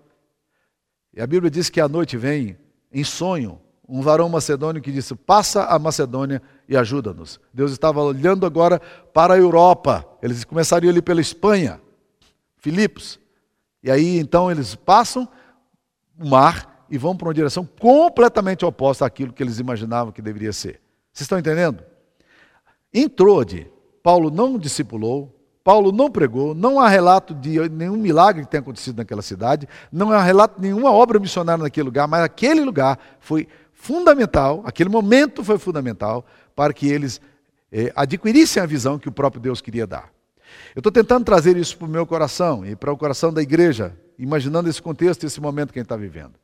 E 1.13 1.21
a 1.21 1.27
Bíblia 1.27 1.51
diz 1.51 1.71
que 1.71 1.81
à 1.81 1.89
noite 1.89 2.17
vem, 2.17 2.59
em 2.93 3.05
sonho, 3.05 3.61
um 3.89 4.01
varão 4.01 4.29
macedônio 4.29 4.83
que 4.83 4.91
disse: 4.91 5.15
Passa 5.15 5.67
a 5.67 5.79
Macedônia 5.79 6.43
e 6.69 6.77
ajuda-nos. 6.77 7.39
Deus 7.53 7.71
estava 7.71 8.03
olhando 8.03 8.45
agora 8.45 8.81
para 9.13 9.35
a 9.35 9.39
Europa. 9.39 10.05
Eles 10.21 10.43
começariam 10.43 10.91
ali 10.91 11.03
pela 11.03 11.21
Espanha, 11.21 11.81
Filipos. 12.57 13.21
E 13.83 13.91
aí 13.91 14.19
então 14.19 14.51
eles 14.51 14.75
passam 14.75 15.29
o 16.19 16.27
mar 16.29 16.87
e 16.91 16.97
vão 16.97 17.17
para 17.17 17.29
uma 17.29 17.35
direção 17.35 17.69
completamente 17.79 18.65
oposta 18.65 19.05
àquilo 19.05 19.33
que 19.33 19.43
eles 19.43 19.59
imaginavam 19.59 20.13
que 20.13 20.23
deveria 20.23 20.53
ser. 20.53 20.81
Vocês 21.13 21.27
estão 21.27 21.39
entendendo? 21.39 21.85
Em 22.93 23.09
Trode, 23.09 23.71
Paulo 24.05 24.31
não 24.31 24.59
discipulou, 24.59 25.35
Paulo 25.65 25.91
não 25.91 26.11
pregou, 26.11 26.55
não 26.55 26.79
há 26.79 26.91
relato 26.91 27.35
de 27.35 27.71
nenhum 27.71 27.97
milagre 27.97 28.45
que 28.45 28.51
tenha 28.51 28.61
acontecido 28.61 28.99
naquela 28.99 29.23
cidade, 29.23 29.67
não 29.91 30.13
há 30.13 30.23
relato 30.23 30.61
de 30.61 30.69
nenhuma 30.69 30.93
obra 30.93 31.19
missionária 31.19 31.65
naquele 31.65 31.87
lugar, 31.87 32.07
mas 32.07 32.23
aquele 32.23 32.61
lugar 32.61 32.99
foi 33.19 33.49
fundamental, 33.73 34.63
aquele 34.67 34.91
momento 34.91 35.43
foi 35.43 35.57
fundamental 35.57 36.23
para 36.55 36.75
que 36.75 36.87
eles 36.87 37.19
eh, 37.73 37.91
adquirissem 37.97 38.63
a 38.63 38.67
visão 38.67 38.99
que 38.99 39.09
o 39.09 39.13
próprio 39.13 39.41
Deus 39.41 39.63
queria 39.63 39.87
dar. 39.87 40.11
Eu 40.77 40.81
estou 40.81 40.93
tentando 40.93 41.25
trazer 41.25 41.57
isso 41.57 41.79
para 41.79 41.87
o 41.87 41.91
meu 41.91 42.07
coração 42.07 42.63
e 42.67 42.77
para 42.77 42.93
o 42.93 42.99
coração 42.99 43.33
da 43.33 43.41
igreja, 43.41 43.97
imaginando 44.19 44.69
esse 44.69 44.83
contexto, 44.83 45.25
esse 45.25 45.41
momento 45.41 45.73
que 45.73 45.79
a 45.79 45.81
gente 45.81 45.87
está 45.87 45.97
vivendo. 45.97 46.35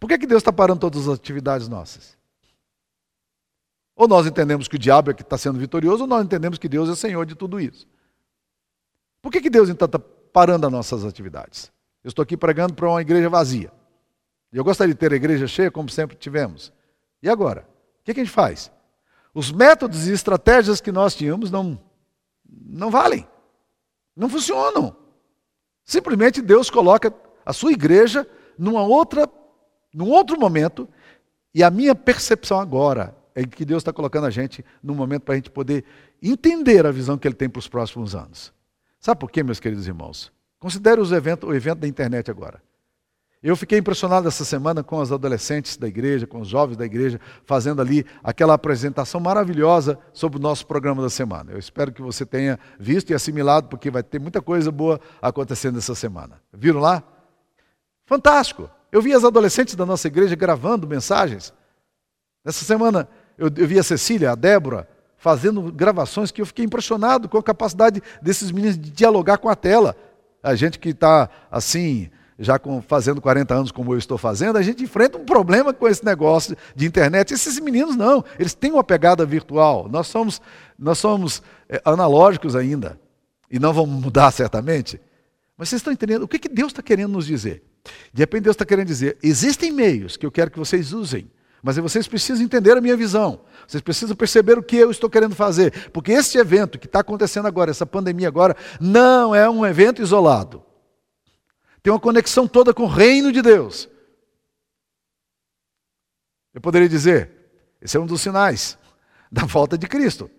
Por 0.00 0.08
que, 0.08 0.16
que 0.16 0.26
Deus 0.26 0.40
está 0.40 0.50
parando 0.50 0.80
todas 0.80 1.06
as 1.06 1.18
atividades 1.18 1.68
nossas? 1.68 2.16
Ou 4.02 4.08
nós 4.08 4.26
entendemos 4.26 4.66
que 4.66 4.74
o 4.74 4.78
diabo 4.80 5.12
é 5.12 5.14
que 5.14 5.22
está 5.22 5.38
sendo 5.38 5.60
vitorioso, 5.60 6.02
ou 6.02 6.08
nós 6.08 6.24
entendemos 6.24 6.58
que 6.58 6.68
Deus 6.68 6.88
é 6.88 6.96
Senhor 6.96 7.24
de 7.24 7.36
tudo 7.36 7.60
isso. 7.60 7.86
Por 9.22 9.30
que, 9.30 9.40
que 9.40 9.48
Deus 9.48 9.68
então 9.68 9.86
está 9.86 9.96
parando 9.96 10.66
as 10.66 10.72
nossas 10.72 11.04
atividades? 11.04 11.70
Eu 12.02 12.08
estou 12.08 12.24
aqui 12.24 12.36
pregando 12.36 12.74
para 12.74 12.88
uma 12.88 13.00
igreja 13.00 13.28
vazia. 13.28 13.72
Eu 14.52 14.64
gostaria 14.64 14.92
de 14.92 14.98
ter 14.98 15.12
a 15.12 15.14
igreja 15.14 15.46
cheia, 15.46 15.70
como 15.70 15.88
sempre 15.88 16.16
tivemos. 16.16 16.72
E 17.22 17.28
agora? 17.28 17.60
O 18.00 18.04
que, 18.04 18.12
que 18.12 18.20
a 18.20 18.24
gente 18.24 18.34
faz? 18.34 18.72
Os 19.32 19.52
métodos 19.52 20.08
e 20.08 20.12
estratégias 20.12 20.80
que 20.80 20.90
nós 20.90 21.14
tínhamos 21.14 21.48
não, 21.48 21.78
não 22.44 22.90
valem. 22.90 23.24
Não 24.16 24.28
funcionam. 24.28 24.96
Simplesmente 25.84 26.42
Deus 26.42 26.68
coloca 26.68 27.14
a 27.46 27.52
sua 27.52 27.70
igreja 27.70 28.28
numa 28.58 28.82
outra, 28.82 29.30
num 29.94 30.10
outro 30.10 30.36
momento, 30.40 30.88
e 31.54 31.62
a 31.62 31.70
minha 31.70 31.94
percepção 31.94 32.58
agora 32.58 33.21
é 33.34 33.44
que 33.44 33.64
Deus 33.64 33.80
está 33.80 33.92
colocando 33.92 34.26
a 34.26 34.30
gente 34.30 34.64
num 34.82 34.94
momento 34.94 35.22
para 35.22 35.34
a 35.34 35.36
gente 35.36 35.50
poder 35.50 35.84
entender 36.22 36.86
a 36.86 36.90
visão 36.90 37.18
que 37.18 37.26
Ele 37.26 37.34
tem 37.34 37.48
para 37.48 37.58
os 37.58 37.68
próximos 37.68 38.14
anos. 38.14 38.52
Sabe 39.00 39.20
por 39.20 39.30
quê, 39.30 39.42
meus 39.42 39.58
queridos 39.58 39.86
irmãos? 39.86 40.32
Considere 40.58 41.00
os 41.00 41.10
eventos, 41.10 41.48
o 41.48 41.54
evento 41.54 41.80
da 41.80 41.88
internet 41.88 42.30
agora. 42.30 42.62
Eu 43.42 43.56
fiquei 43.56 43.78
impressionado 43.80 44.28
essa 44.28 44.44
semana 44.44 44.84
com 44.84 44.98
os 44.98 45.10
adolescentes 45.10 45.76
da 45.76 45.88
igreja, 45.88 46.28
com 46.28 46.40
os 46.40 46.46
jovens 46.46 46.76
da 46.76 46.84
igreja, 46.84 47.20
fazendo 47.44 47.82
ali 47.82 48.06
aquela 48.22 48.54
apresentação 48.54 49.20
maravilhosa 49.20 49.98
sobre 50.12 50.38
o 50.38 50.40
nosso 50.40 50.64
programa 50.64 51.02
da 51.02 51.10
semana. 51.10 51.50
Eu 51.50 51.58
espero 51.58 51.90
que 51.90 52.00
você 52.00 52.24
tenha 52.24 52.56
visto 52.78 53.10
e 53.10 53.14
assimilado, 53.14 53.68
porque 53.68 53.90
vai 53.90 54.04
ter 54.04 54.20
muita 54.20 54.40
coisa 54.40 54.70
boa 54.70 55.00
acontecendo 55.20 55.78
essa 55.78 55.96
semana. 55.96 56.40
Viram 56.52 56.78
lá? 56.78 57.02
Fantástico! 58.06 58.70
Eu 58.92 59.02
vi 59.02 59.12
as 59.12 59.24
adolescentes 59.24 59.74
da 59.74 59.84
nossa 59.84 60.06
igreja 60.06 60.36
gravando 60.36 60.86
mensagens. 60.86 61.52
Nessa 62.44 62.64
semana 62.64 63.08
eu, 63.38 63.50
eu 63.56 63.66
vi 63.66 63.78
a 63.78 63.82
Cecília, 63.82 64.32
a 64.32 64.34
Débora, 64.34 64.88
fazendo 65.16 65.72
gravações 65.72 66.30
que 66.30 66.40
eu 66.42 66.46
fiquei 66.46 66.64
impressionado 66.64 67.28
com 67.28 67.38
a 67.38 67.42
capacidade 67.42 68.02
desses 68.20 68.50
meninos 68.50 68.76
de 68.78 68.90
dialogar 68.90 69.38
com 69.38 69.48
a 69.48 69.54
tela. 69.54 69.96
A 70.42 70.54
gente 70.54 70.78
que 70.78 70.88
está 70.88 71.30
assim 71.50 72.10
já 72.38 72.58
com, 72.58 72.82
fazendo 72.82 73.20
40 73.20 73.54
anos 73.54 73.70
como 73.70 73.94
eu 73.94 73.98
estou 73.98 74.18
fazendo, 74.18 74.58
a 74.58 74.62
gente 74.62 74.82
enfrenta 74.82 75.16
um 75.16 75.24
problema 75.24 75.72
com 75.72 75.86
esse 75.86 76.04
negócio 76.04 76.56
de 76.74 76.86
internet. 76.86 77.32
Esses 77.32 77.58
meninos 77.60 77.94
não, 77.94 78.24
eles 78.38 78.52
têm 78.52 78.72
uma 78.72 78.82
pegada 78.82 79.24
virtual. 79.24 79.88
Nós 79.88 80.08
somos, 80.08 80.42
nós 80.78 80.98
somos 80.98 81.42
é, 81.68 81.80
analógicos 81.84 82.56
ainda 82.56 82.98
e 83.50 83.58
não 83.58 83.72
vamos 83.72 84.02
mudar 84.02 84.30
certamente. 84.32 85.00
Mas 85.56 85.68
vocês 85.68 85.80
estão 85.80 85.92
entendendo 85.92 86.22
o 86.22 86.28
que, 86.28 86.38
que 86.38 86.48
Deus 86.48 86.72
está 86.72 86.82
querendo 86.82 87.12
nos 87.12 87.26
dizer? 87.26 87.62
De 88.12 88.22
repente 88.22 88.44
Deus 88.44 88.54
está 88.54 88.64
querendo 88.64 88.86
dizer: 88.86 89.18
existem 89.22 89.70
meios 89.70 90.16
que 90.16 90.26
eu 90.26 90.32
quero 90.32 90.50
que 90.50 90.58
vocês 90.58 90.92
usem, 90.92 91.30
mas 91.62 91.76
vocês 91.76 92.08
precisam 92.08 92.44
entender 92.44 92.76
a 92.76 92.80
minha 92.80 92.96
visão. 92.96 93.40
Vocês 93.66 93.80
precisam 93.80 94.16
perceber 94.16 94.58
o 94.58 94.62
que 94.62 94.76
eu 94.76 94.90
estou 94.90 95.08
querendo 95.08 95.34
fazer. 95.34 95.90
Porque 95.90 96.10
este 96.10 96.36
evento 96.36 96.78
que 96.78 96.86
está 96.86 97.00
acontecendo 97.00 97.46
agora, 97.46 97.70
essa 97.70 97.86
pandemia 97.86 98.26
agora, 98.26 98.56
não 98.80 99.34
é 99.34 99.48
um 99.48 99.64
evento 99.64 100.02
isolado 100.02 100.64
tem 101.82 101.92
uma 101.92 102.00
conexão 102.00 102.46
toda 102.46 102.72
com 102.72 102.84
o 102.84 102.88
reino 102.88 103.32
de 103.32 103.42
Deus. 103.42 103.88
Eu 106.54 106.60
poderia 106.60 106.88
dizer, 106.88 107.30
esse 107.80 107.96
é 107.96 108.00
um 108.00 108.06
dos 108.06 108.20
sinais 108.20 108.78
da 109.30 109.44
volta 109.44 109.76
de 109.76 109.88
Cristo. 109.88 110.30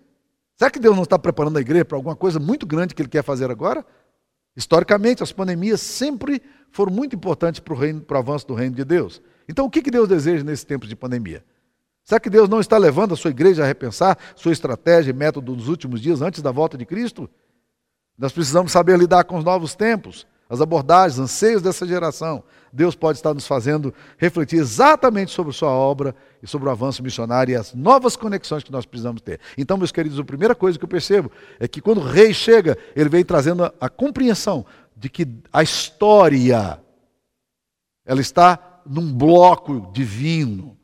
Será 0.55 0.71
que 0.71 0.79
Deus 0.79 0.95
não 0.95 1.03
está 1.03 1.19
preparando 1.19 1.57
a 1.57 1.61
igreja 1.61 1.83
para 1.83 1.97
alguma 1.97 2.15
coisa 2.15 2.39
muito 2.39 2.65
grande 2.65 2.95
que 2.95 3.01
Ele 3.01 3.09
quer 3.09 3.23
fazer 3.23 3.51
agora? 3.51 3.85
Historicamente, 4.55 5.23
as 5.23 5.31
pandemias 5.31 5.81
sempre 5.81 6.41
foram 6.71 6.93
muito 6.93 7.15
importantes 7.15 7.59
para 7.59 7.75
reino, 7.75 8.01
para 8.01 8.17
o 8.17 8.19
avanço 8.19 8.47
do 8.47 8.53
reino 8.53 8.75
de 8.75 8.85
Deus. 8.85 9.21
Então, 9.47 9.65
o 9.65 9.69
que 9.69 9.81
Deus 9.89 10.07
deseja 10.07 10.43
nesse 10.43 10.65
tempo 10.65 10.87
de 10.87 10.95
pandemia? 10.95 11.43
Será 12.03 12.19
que 12.19 12.29
Deus 12.29 12.49
não 12.49 12.59
está 12.59 12.77
levando 12.77 13.13
a 13.13 13.17
sua 13.17 13.31
igreja 13.31 13.63
a 13.63 13.65
repensar 13.65 14.17
sua 14.35 14.51
estratégia 14.51 15.11
e 15.11 15.13
método 15.13 15.55
dos 15.55 15.67
últimos 15.67 16.01
dias 16.01 16.21
antes 16.21 16.41
da 16.41 16.51
volta 16.51 16.77
de 16.77 16.85
Cristo? 16.85 17.29
Nós 18.17 18.31
precisamos 18.31 18.71
saber 18.71 18.97
lidar 18.97 19.23
com 19.23 19.37
os 19.37 19.43
novos 19.43 19.73
tempos 19.73 20.27
as 20.53 20.61
abordagens, 20.61 21.17
anseios 21.17 21.63
dessa 21.63 21.83
geração, 21.83 22.43
Deus 22.71 22.93
pode 22.93 23.17
estar 23.17 23.33
nos 23.33 23.47
fazendo 23.47 23.91
refletir 24.19 24.59
exatamente 24.59 25.31
sobre 25.31 25.51
Sua 25.51 25.71
obra 25.71 26.15
e 26.43 26.47
sobre 26.47 26.67
o 26.67 26.71
avanço 26.71 27.01
missionário 27.01 27.53
e 27.53 27.55
as 27.55 27.73
novas 27.73 28.15
conexões 28.15 28.63
que 28.63 28.71
nós 28.71 28.85
precisamos 28.85 29.19
ter. 29.21 29.39
Então, 29.57 29.77
meus 29.77 29.91
queridos, 29.91 30.19
a 30.19 30.23
primeira 30.23 30.53
coisa 30.53 30.77
que 30.77 30.83
eu 30.83 30.89
percebo 30.89 31.31
é 31.59 31.67
que 31.67 31.81
quando 31.81 32.01
o 32.01 32.03
rei 32.03 32.35
chega, 32.35 32.77
ele 32.95 33.09
vem 33.09 33.23
trazendo 33.23 33.63
a, 33.63 33.73
a 33.79 33.89
compreensão 33.89 34.63
de 34.95 35.09
que 35.09 35.27
a 35.51 35.63
história 35.63 36.79
ela 38.05 38.21
está 38.21 38.72
num 38.85 39.13
bloco 39.13 39.91
divino. 39.93 40.77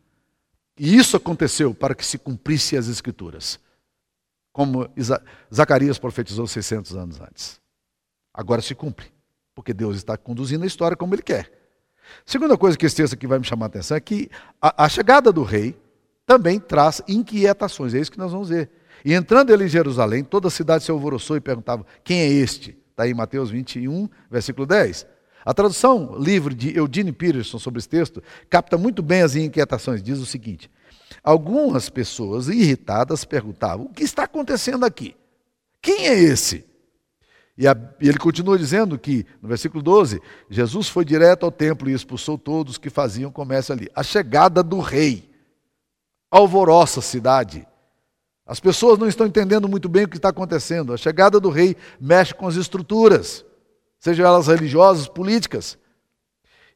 E 0.77 0.96
isso 0.96 1.18
aconteceu 1.18 1.74
para 1.74 1.94
que 1.94 2.06
se 2.06 2.18
cumprisse 2.18 2.77
as 2.77 2.88
escrituras, 2.88 3.60
como 4.51 4.89
Zacarias 5.53 5.98
profetizou 6.00 6.48
600 6.48 6.96
anos 6.96 7.20
antes. 7.20 7.60
Agora 8.34 8.62
se 8.62 8.74
cumpre 8.74 9.12
porque 9.60 9.74
Deus 9.74 9.98
está 9.98 10.15
conduzindo 10.15 10.63
a 10.63 10.68
história 10.68 10.96
como 10.96 11.13
Ele 11.13 11.22
quer. 11.22 11.51
Segunda 12.25 12.58
coisa 12.58 12.77
que 12.77 12.86
esse 12.86 12.96
texto 12.96 13.13
aqui 13.13 13.27
vai 13.27 13.39
me 13.39 13.46
chamar 13.46 13.65
a 13.65 13.68
atenção 13.68 13.98
é 13.98 14.00
que 14.00 14.29
a, 14.62 14.86
a 14.86 14.88
chegada 14.88 15.34
do 15.34 15.44
rei 15.44 15.77
também 16.25 16.60
traz 16.60 17.01
inquietações, 17.10 17.94
é 17.94 18.00
isso 18.00 18.10
que 18.10 18.18
nós 18.18 18.32
vamos 18.32 18.48
ver. 18.48 18.70
E 19.03 19.13
entrando 19.13 19.51
ele 19.51 19.65
em 19.65 19.68
Jerusalém, 19.68 20.24
toda 20.24 20.48
a 20.48 20.51
cidade 20.51 20.86
se 20.86 20.91
alvoroçou 20.91 21.36
e 21.36 21.41
perguntava: 21.41 21.86
quem 22.06 22.22
é 22.22 22.27
este? 22.27 22.77
Está 22.91 23.03
aí 23.03 23.13
Mateus 23.13 23.50
21, 23.50 24.10
versículo 24.32 24.65
10. 24.65 25.06
A 25.50 25.53
tradução 25.56 26.15
livre 26.15 26.53
de 26.53 26.77
Eugene 26.77 27.12
Peterson 27.12 27.58
sobre 27.58 27.79
esse 27.79 27.89
texto 27.89 28.22
capta 28.51 28.77
muito 28.77 29.01
bem 29.01 29.24
as 29.24 29.36
inquietações. 29.36 30.03
Diz 30.03 30.20
o 30.20 30.25
seguinte: 30.27 30.70
Algumas 31.24 31.89
pessoas 31.89 32.50
irritadas 32.50 33.25
perguntavam: 33.25 33.88
o 33.88 33.89
que 33.89 34.03
está 34.03 34.25
acontecendo 34.25 34.86
aqui? 34.86 35.15
Quem 35.82 36.06
é 36.06 36.13
esse? 36.13 36.63
E, 37.58 37.65
e, 37.65 38.08
ele 38.08 38.20
continua 38.20 38.60
dizendo 38.60 38.96
que, 39.00 39.25
no 39.41 39.50
versículo 39.50 39.82
12, 39.82 40.22
Jesus 40.51 40.88
foi 40.88 41.03
direto 41.03 41.48
ao 41.48 41.51
templo 41.51 41.89
e 41.89 41.94
expulsou 41.94 42.38
todos 42.38 42.77
que 42.77 42.91
faziam 42.91 43.32
comércio 43.32 43.74
ali. 43.74 43.89
A 43.96 44.03
chegada 44.03 44.62
do 44.62 44.79
rei 44.79 45.32
alvoroça 46.29 47.00
a 47.00 47.01
cidade. 47.01 47.68
As 48.46 48.60
pessoas 48.60 49.00
não 49.00 49.08
estão 49.08 49.25
entendendo 49.25 49.68
muito 49.68 49.89
bem 49.89 50.03
o 50.03 50.08
que 50.08 50.18
está 50.18 50.29
acontecendo. 50.29 50.94
A 50.94 50.98
chegada 50.98 51.39
do 51.39 51.50
rei 51.50 51.75
mexe 52.00 52.36
com 52.36 52.48
as 52.48 52.56
estruturas, 52.56 53.44
sejam 54.00 54.25
elas 54.25 54.48
religiosas, 54.48 55.08
políticas. 55.08 55.77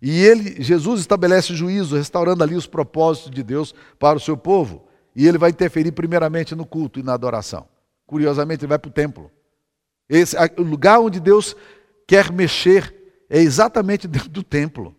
E 0.01 0.21
ele, 0.21 0.61
Jesus 0.61 0.99
estabelece 0.99 1.55
juízo, 1.55 1.95
restaurando 1.95 2.43
ali 2.43 2.55
os 2.55 2.67
propósitos 2.67 3.31
de 3.31 3.41
Deus 3.41 3.73
para 3.97 4.17
o 4.17 4.21
seu 4.21 4.35
povo. 4.35 4.85
E 5.15 5.27
ele 5.27 5.37
vai 5.37 5.49
interferir 5.49 5.91
primeiramente 5.93 6.53
no 6.55 6.65
culto 6.65 6.99
e 6.99 7.03
na 7.03 7.13
adoração. 7.13 7.67
Curiosamente, 8.05 8.65
ele 8.65 8.69
vai 8.69 8.79
para 8.79 8.89
o 8.89 8.93
templo. 8.93 9.31
Esse, 10.09 10.35
o 10.57 10.61
lugar 10.61 10.99
onde 10.99 11.19
Deus 11.19 11.55
quer 12.05 12.31
mexer 12.31 13.25
é 13.29 13.39
exatamente 13.39 14.05
dentro 14.09 14.29
do 14.29 14.43
templo. 14.43 14.95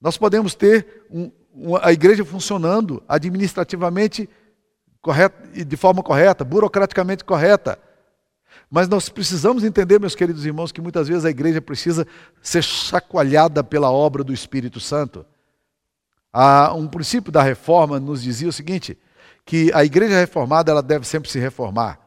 Nós 0.00 0.18
podemos 0.18 0.54
ter 0.54 1.06
um, 1.10 1.30
a 1.80 1.92
igreja 1.92 2.24
funcionando 2.24 3.02
administrativamente 3.08 4.28
correta, 5.00 5.64
de 5.64 5.76
forma 5.76 6.02
correta, 6.02 6.44
burocraticamente 6.44 7.24
correta. 7.24 7.78
Mas 8.70 8.88
nós 8.88 9.08
precisamos 9.08 9.62
entender, 9.62 10.00
meus 10.00 10.14
queridos 10.14 10.44
irmãos, 10.44 10.72
que 10.72 10.80
muitas 10.80 11.08
vezes 11.08 11.24
a 11.24 11.30
igreja 11.30 11.62
precisa 11.62 12.06
ser 12.42 12.62
chacoalhada 12.62 13.62
pela 13.62 13.90
obra 13.90 14.24
do 14.24 14.32
Espírito 14.32 14.80
Santo. 14.80 15.24
Um 16.76 16.86
princípio 16.86 17.32
da 17.32 17.42
reforma 17.42 17.98
nos 18.00 18.22
dizia 18.22 18.48
o 18.48 18.52
seguinte: 18.52 18.98
que 19.44 19.70
a 19.72 19.84
igreja 19.84 20.18
reformada 20.18 20.70
ela 20.72 20.82
deve 20.82 21.06
sempre 21.06 21.30
se 21.30 21.38
reformar. 21.38 22.00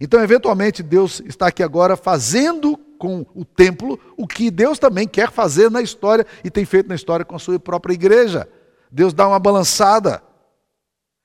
Então, 0.00 0.20
eventualmente, 0.20 0.82
Deus 0.82 1.22
está 1.24 1.46
aqui 1.46 1.62
agora 1.62 1.96
fazendo 1.96 2.76
com 2.98 3.24
o 3.34 3.44
templo 3.44 3.98
o 4.16 4.26
que 4.26 4.50
Deus 4.50 4.78
também 4.78 5.06
quer 5.06 5.30
fazer 5.30 5.70
na 5.70 5.80
história 5.80 6.26
e 6.42 6.50
tem 6.50 6.64
feito 6.64 6.88
na 6.88 6.96
história 6.96 7.24
com 7.24 7.36
a 7.36 7.38
sua 7.38 7.58
própria 7.60 7.94
igreja. 7.94 8.48
Deus 8.90 9.14
dá 9.14 9.28
uma 9.28 9.38
balançada. 9.38 10.20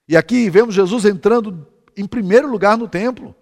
E 0.08 0.16
aqui 0.16 0.48
vemos 0.48 0.74
Jesus 0.74 1.04
entrando 1.04 1.66
em 1.96 2.06
primeiro 2.06 2.48
lugar 2.48 2.78
no 2.78 2.88
templo, 2.88 3.34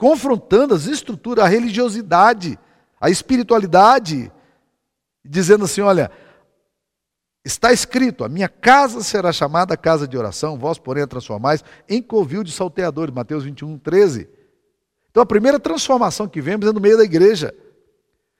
confrontando 0.00 0.74
as 0.74 0.86
estruturas, 0.86 1.44
a 1.44 1.48
religiosidade, 1.48 2.58
a 2.98 3.10
espiritualidade, 3.10 4.32
dizendo 5.22 5.66
assim: 5.66 5.82
olha, 5.82 6.10
Está 7.44 7.72
escrito: 7.72 8.22
a 8.22 8.28
minha 8.28 8.48
casa 8.48 9.02
será 9.02 9.32
chamada 9.32 9.76
casa 9.76 10.06
de 10.06 10.16
oração, 10.16 10.58
vós, 10.58 10.78
porém, 10.78 11.02
a 11.02 11.06
transformais 11.06 11.64
em 11.88 12.02
covil 12.02 12.44
de 12.44 12.52
salteadores. 12.52 13.14
Mateus 13.14 13.44
21, 13.44 13.78
13. 13.78 14.28
Então 15.10 15.22
a 15.22 15.26
primeira 15.26 15.58
transformação 15.58 16.28
que 16.28 16.40
vemos 16.40 16.68
é 16.68 16.72
no 16.72 16.80
meio 16.80 16.98
da 16.98 17.04
igreja. 17.04 17.54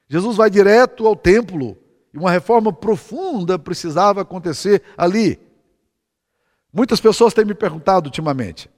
Jesus 0.09 0.37
vai 0.37 0.51
direto 0.51 1.07
ao 1.07 1.17
templo 1.17 1.79
e 2.13 2.19
uma 2.19 2.31
reforma 2.31 2.73
profunda 2.73 3.59
precisava 3.59 4.21
acontecer 4.21 4.83
ali. 4.97 5.41
Muitas 6.73 7.01
pessoas 7.01 7.33
têm 7.33 7.45
me 7.45 7.55
perguntado 7.55 8.09
ultimamente: 8.09 8.69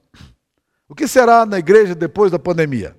o 0.93 0.95
que 0.95 1.07
será 1.07 1.43
na 1.43 1.57
igreja 1.57 1.95
depois 1.95 2.31
da 2.31 2.37
pandemia? 2.37 2.95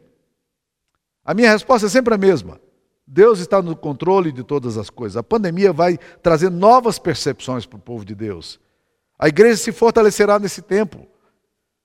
A 1.24 1.32
minha 1.32 1.52
resposta 1.52 1.86
é 1.86 1.88
sempre 1.88 2.12
a 2.12 2.18
mesma. 2.18 2.60
Deus 3.06 3.38
está 3.38 3.62
no 3.62 3.76
controle 3.76 4.32
de 4.32 4.42
todas 4.42 4.76
as 4.76 4.90
coisas. 4.90 5.16
A 5.16 5.22
pandemia 5.22 5.72
vai 5.72 5.96
trazer 6.20 6.50
novas 6.50 6.98
percepções 6.98 7.64
para 7.64 7.76
o 7.76 7.80
povo 7.80 8.04
de 8.04 8.12
Deus. 8.12 8.58
A 9.16 9.28
igreja 9.28 9.58
se 9.58 9.70
fortalecerá 9.70 10.40
nesse 10.40 10.60
tempo. 10.60 11.06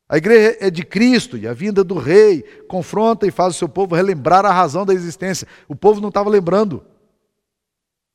A 0.09 0.17
igreja 0.17 0.57
é 0.59 0.71
de 0.71 0.83
Cristo 0.83 1.37
e 1.37 1.47
a 1.47 1.53
vinda 1.53 1.83
do 1.83 1.99
rei 1.99 2.41
confronta 2.67 3.27
e 3.27 3.31
faz 3.31 3.53
o 3.53 3.59
seu 3.59 3.69
povo 3.69 3.93
relembrar 3.93 4.47
a 4.47 4.51
razão 4.51 4.87
da 4.87 4.95
existência. 4.95 5.47
O 5.67 5.75
povo 5.75 6.01
não 6.01 6.09
estava 6.09 6.27
lembrando. 6.27 6.83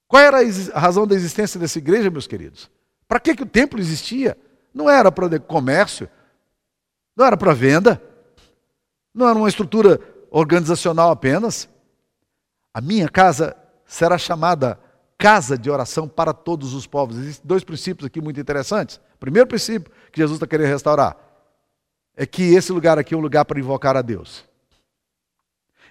Qual 0.08 0.20
era 0.20 0.38
a 0.72 0.80
razão 0.80 1.06
da 1.06 1.14
existência 1.14 1.60
dessa 1.60 1.78
igreja, 1.78 2.10
meus 2.10 2.26
queridos? 2.26 2.68
Para 3.06 3.20
que, 3.20 3.36
que 3.36 3.44
o 3.44 3.46
templo 3.46 3.78
existia? 3.78 4.36
Não 4.74 4.90
era 4.90 5.12
para 5.12 5.38
comércio, 5.38 6.08
não 7.16 7.24
era 7.24 7.36
para 7.36 7.52
venda, 7.54 8.02
não 9.14 9.28
era 9.28 9.38
uma 9.38 9.48
estrutura 9.48 10.00
organizacional 10.30 11.10
apenas. 11.10 11.68
A 12.72 12.80
minha 12.80 13.08
casa 13.08 13.56
será 13.86 14.18
chamada 14.18 14.78
casa 15.16 15.56
de 15.56 15.70
oração 15.70 16.08
para 16.08 16.32
todos 16.32 16.74
os 16.74 16.86
povos. 16.86 17.16
Existem 17.16 17.46
dois 17.46 17.62
princípios 17.62 18.06
aqui 18.06 18.20
muito 18.20 18.40
interessantes. 18.40 18.96
O 19.14 19.18
primeiro 19.18 19.46
princípio 19.46 19.92
que 20.10 20.20
Jesus 20.20 20.36
está 20.36 20.46
querendo 20.46 20.68
restaurar 20.68 21.16
é 22.16 22.26
que 22.26 22.54
esse 22.54 22.72
lugar 22.72 22.98
aqui 22.98 23.14
é 23.14 23.16
um 23.16 23.20
lugar 23.20 23.44
para 23.44 23.58
invocar 23.58 23.96
a 23.96 24.02
Deus. 24.02 24.44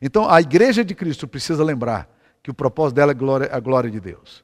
Então, 0.01 0.29
a 0.29 0.41
igreja 0.41 0.83
de 0.83 0.93
Cristo 0.93 1.27
precisa 1.27 1.63
lembrar 1.63 2.09
que 2.41 2.51
o 2.51 2.53
propósito 2.53 2.95
dela 2.95 3.11
é 3.11 3.15
a 3.15 3.17
glória, 3.17 3.49
a 3.51 3.59
glória 3.59 3.89
de 3.89 3.99
Deus. 3.99 4.43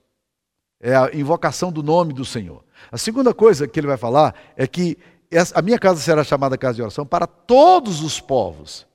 É 0.80 0.96
a 0.96 1.14
invocação 1.14 1.72
do 1.72 1.84
nome 1.84 2.14
do 2.14 2.24
Senhor. 2.24 2.64
A 2.90 2.98
segunda 2.98 3.34
coisa 3.34 3.68
que 3.68 3.78
ele 3.78 3.88
vai 3.88 3.98
falar 3.98 4.34
é 4.56 4.66
que 4.66 4.98
a 5.54 5.62
minha 5.62 5.78
casa 5.78 6.00
será 6.00 6.24
chamada 6.24 6.58
casa 6.58 6.76
de 6.76 6.82
oração 6.82 7.06
para 7.06 7.28
todos 7.28 8.02
os 8.02 8.20
povos. 8.20 8.88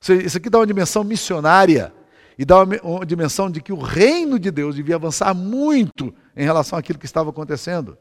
Isso 0.00 0.36
aqui 0.36 0.50
dá 0.50 0.58
uma 0.58 0.66
dimensão 0.66 1.04
missionária 1.04 1.92
e 2.36 2.44
dá 2.44 2.62
uma, 2.62 3.06
dimensão 3.06 3.50
de 3.50 3.60
que 3.60 3.72
o 3.72 3.80
reino 3.80 4.38
de 4.38 4.50
Deus 4.50 4.74
devia 4.74 4.96
avançar 4.96 5.32
muito 5.34 6.14
em 6.36 6.44
relação 6.44 6.78
àquilo 6.78 6.98
que 6.98 7.06
estava 7.06 7.30
acontecendo. 7.30 7.96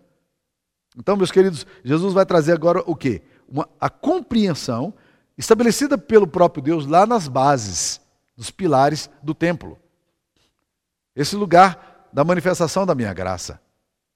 Então, 0.98 1.16
meus 1.16 1.32
queridos, 1.32 1.66
Jesus 1.84 2.14
vai 2.14 2.26
trazer 2.26 2.54
agora 2.54 2.84
o 2.86 2.96
quê? 2.96 3.22
Uma, 3.48 3.68
a 3.80 3.90
compreensão 3.90 4.94
estabelecida 5.38 5.98
pelo 5.98 6.28
próprio 6.28 6.64
Deus 6.64 6.86
lá 6.86 7.06
nas 7.06 7.28
bases, 7.28 8.02
dos 8.36 8.52
pilares 8.52 9.10
do 9.22 9.34
templo. 9.34 9.80
Esse 11.16 11.36
lugar 11.36 12.10
da 12.12 12.24
manifestação 12.24 12.86
da 12.86 12.96
minha 12.96 13.14
graça. 13.14 13.60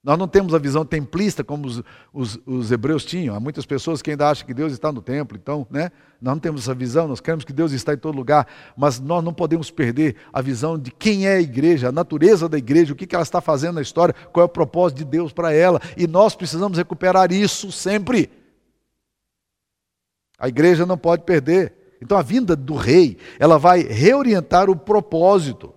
Nós 0.08 0.18
não 0.18 0.26
temos 0.26 0.56
a 0.56 0.58
visão 0.58 0.86
templista 0.86 1.44
como 1.44 1.68
os, 1.68 1.84
os, 2.14 2.40
os, 2.46 2.72
hebreus 2.72 3.04
tinham. 3.04 3.36
Há 3.36 3.42
muitas 3.42 3.66
pessoas 3.66 4.02
que 4.02 4.10
ainda 4.10 4.30
acham 4.30 4.48
que 4.48 4.54
Deus 4.54 4.72
está 4.72 4.90
no 4.90 5.02
templo. 5.02 5.38
Então, 5.38 5.68
né, 5.70 5.92
nós 6.22 6.34
não 6.34 6.40
temos 6.40 6.62
essa 6.62 6.74
visão, 6.74 7.10
nós 7.10 7.20
queremos 7.20 7.44
que 7.44 7.52
Deus 7.52 7.74
está 7.74 7.94
em 7.94 7.98
todo 7.98 8.16
lugar. 8.16 8.48
Mas 8.78 9.02
nós 9.02 9.22
não 9.22 9.34
podemos 9.34 9.70
perder 9.70 10.16
a 10.32 10.42
visão 10.42 10.80
de 10.80 10.92
quem 10.92 11.28
é 11.28 11.34
a 11.34 11.42
igreja, 11.42 11.90
a 11.90 11.92
natureza 11.92 12.48
da 12.48 12.58
igreja, 12.58 12.94
o 12.94 12.96
que, 12.96 13.14
ela 13.14 13.22
está 13.22 13.42
fazendo 13.42 13.76
na 13.76 13.82
história, 13.82 14.16
qual 14.32 14.44
é 14.44 14.46
o 14.46 14.50
propósito 14.50 15.00
de 15.00 15.04
Deus 15.04 15.34
para 15.34 15.52
ela. 15.52 15.82
E 15.98 16.08
nós 16.08 16.38
precisamos 16.38 16.78
recuperar 16.78 17.34
isso 17.34 17.70
sempre. 17.70 18.30
A 20.40 20.48
igreja 20.48 20.86
não 20.86 20.98
pode 20.98 21.24
perder. 21.24 21.98
Então, 22.02 22.18
a 22.18 22.22
vinda 22.22 22.56
do 22.56 22.76
rei, 22.76 23.18
ela 23.38 23.60
vai 23.60 23.82
reorientar 23.82 24.70
o 24.70 24.76
propósito. 24.78 25.74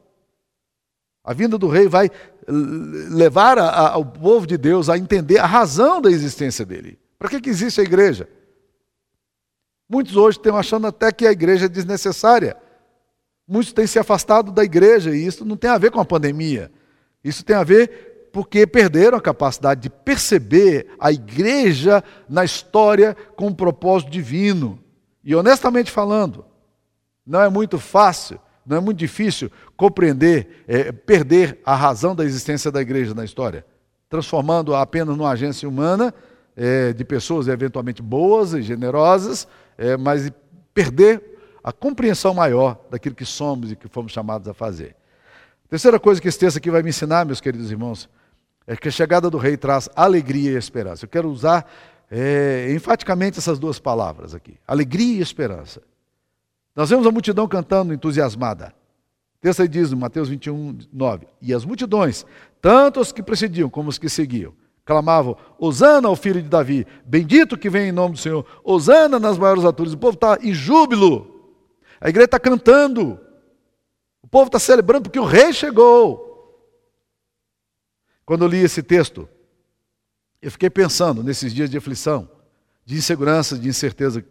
A 1.25 1.35
vinda 1.35 1.59
do 1.59 1.69
rei 1.69 1.89
vai 1.89 2.11
levar 2.51 3.59
a, 3.59 3.69
a, 3.69 3.93
ao 3.93 4.05
povo 4.05 4.47
de 4.47 4.59
Deus 4.59 4.89
a 4.89 4.99
entender 4.99 5.39
a 5.39 5.47
razão 5.47 6.01
da 6.01 6.11
existência 6.11 6.65
dele. 6.65 6.99
Para 7.19 7.29
que, 7.29 7.41
que 7.41 7.51
existe 7.51 7.81
a 7.81 7.85
igreja? 7.85 8.29
Muitos 9.89 10.17
hoje 10.17 10.39
estão 10.39 10.57
achando 10.57 10.87
até 10.87 11.13
que 11.13 11.27
a 11.27 11.33
igreja 11.33 11.67
é 11.67 11.69
desnecessária. 11.69 12.57
Muitos 13.47 13.73
têm 13.73 13.87
se 13.87 13.99
afastado 13.99 14.53
da 14.53 14.65
igreja 14.65 15.15
e 15.15 15.27
isso 15.27 15.45
não 15.45 15.57
tem 15.57 15.71
a 15.71 15.79
ver 15.79 15.91
com 15.91 16.01
a 16.01 16.05
pandemia. 16.05 16.71
Isso 17.23 17.45
tem 17.45 17.57
a 17.57 17.65
ver 17.65 18.29
porque 18.33 18.67
perderam 18.67 19.19
a 19.19 19.21
capacidade 19.21 19.81
de 19.81 19.91
perceber 19.91 20.95
a 20.99 21.11
igreja 21.11 22.03
na 22.29 22.45
história 22.45 23.17
com 23.37 23.49
um 23.49 23.55
propósito 23.55 24.11
divino. 24.11 24.79
E 25.25 25.35
honestamente 25.35 25.91
falando, 25.91 26.45
não 27.27 27.43
é 27.43 27.49
muito 27.49 27.79
fácil 27.79 28.41
não 28.71 28.77
é 28.77 28.81
muito 28.81 28.99
difícil 28.99 29.51
compreender, 29.77 30.65
é, 30.69 30.93
perder 30.93 31.59
a 31.67 31.75
razão 31.75 32.15
da 32.15 32.25
existência 32.25 32.71
da 32.71 32.81
igreja 32.81 33.13
na 33.13 33.25
história, 33.25 33.67
transformando-a 34.09 34.81
apenas 34.81 35.17
numa 35.17 35.31
agência 35.31 35.69
humana 35.69 36.15
é, 36.57 36.93
de 36.93 37.05
pessoas 37.05 37.49
eventualmente 37.49 38.01
boas 38.01 38.55
e 38.55 38.63
generosas, 38.63 39.49
é, 39.77 39.97
mas 39.97 40.31
perder 40.73 41.39
a 41.65 41.73
compreensão 41.73 42.33
maior 42.33 42.81
daquilo 42.91 43.15
que 43.15 43.25
somos 43.25 43.73
e 43.73 43.77
que 43.77 43.89
fomos 43.89 44.13
chamados 44.13 44.47
a 44.47 44.55
fazer. 44.55 44.95
Terceira 45.69 45.99
coisa 45.99 46.21
que 46.21 46.29
esse 46.29 46.39
texto 46.39 46.57
aqui 46.57 46.71
vai 46.71 46.83
me 46.83 46.91
ensinar, 46.91 47.27
meus 47.27 47.41
queridos 47.41 47.71
irmãos, 47.71 48.09
é 48.67 48.77
que 48.77 48.87
a 48.87 48.93
chegada 48.93 49.29
do 49.29 49.37
rei 49.37 49.57
traz 49.57 49.89
alegria 49.97 50.53
e 50.53 50.57
esperança. 50.57 51.05
Eu 51.05 51.09
quero 51.09 51.29
usar 51.29 51.69
é, 52.09 52.73
enfaticamente 52.73 53.39
essas 53.39 53.59
duas 53.59 53.81
palavras 53.81 54.33
aqui: 54.33 54.55
alegria 54.67 55.19
e 55.19 55.23
esperança. 55.23 55.83
Nós 56.75 56.91
vemos 56.91 57.07
a 57.07 57.11
multidão 57.11 57.49
cantando 57.49 57.93
entusiasmada. 57.93 58.75
Texto 59.41 59.63
aí 59.63 59.69
diz, 59.69 59.93
Mateus 59.93 60.29
21, 60.29 60.79
9: 60.93 61.27
E 61.41 61.55
as 61.55 61.65
multidões, 61.65 62.27
tanto 62.61 63.01
os 63.01 63.11
que 63.11 63.23
precediam 63.23 63.71
como 63.71 63.89
os 63.89 63.99
que 63.99 64.09
seguiam, 64.09 64.55
clamavam: 64.85 65.37
Hosana 65.59 66.09
ao 66.09 66.17
filho 66.17 66.43
de 66.43 66.49
Davi, 66.49 66.87
bendito 67.05 67.57
que 67.57 67.71
vem 67.71 67.89
em 67.89 67.93
nome 67.93 68.15
do 68.15 68.21
Senhor, 68.21 68.45
Hosana 68.63 69.19
nas 69.19 69.39
maiores 69.39 69.65
alturas. 69.65 69.95
O 69.95 69.99
povo 69.99 70.15
está 70.15 70.39
em 70.43 70.53
júbilo, 70.53 71.55
a 72.01 72.09
igreja 72.09 72.27
está 72.27 72.39
cantando, 72.39 73.19
o 74.23 74.29
povo 74.29 74.47
está 74.47 74.59
celebrando 74.59 75.05
porque 75.05 75.19
o 75.19 75.25
rei 75.25 75.53
chegou. 75.53 76.29
Quando 78.27 78.45
eu 78.45 78.49
li 78.49 78.59
esse 78.59 78.83
texto, 78.83 79.29
eu 80.41 80.51
fiquei 80.51 80.71
pensando 80.71 81.23
nesses 81.23 81.53
dias 81.53 81.69
de 81.69 81.77
aflição, 81.77 82.29
de 82.85 82.97
insegurança, 82.97 83.59
de 83.59 83.69
incerteza 83.69 84.25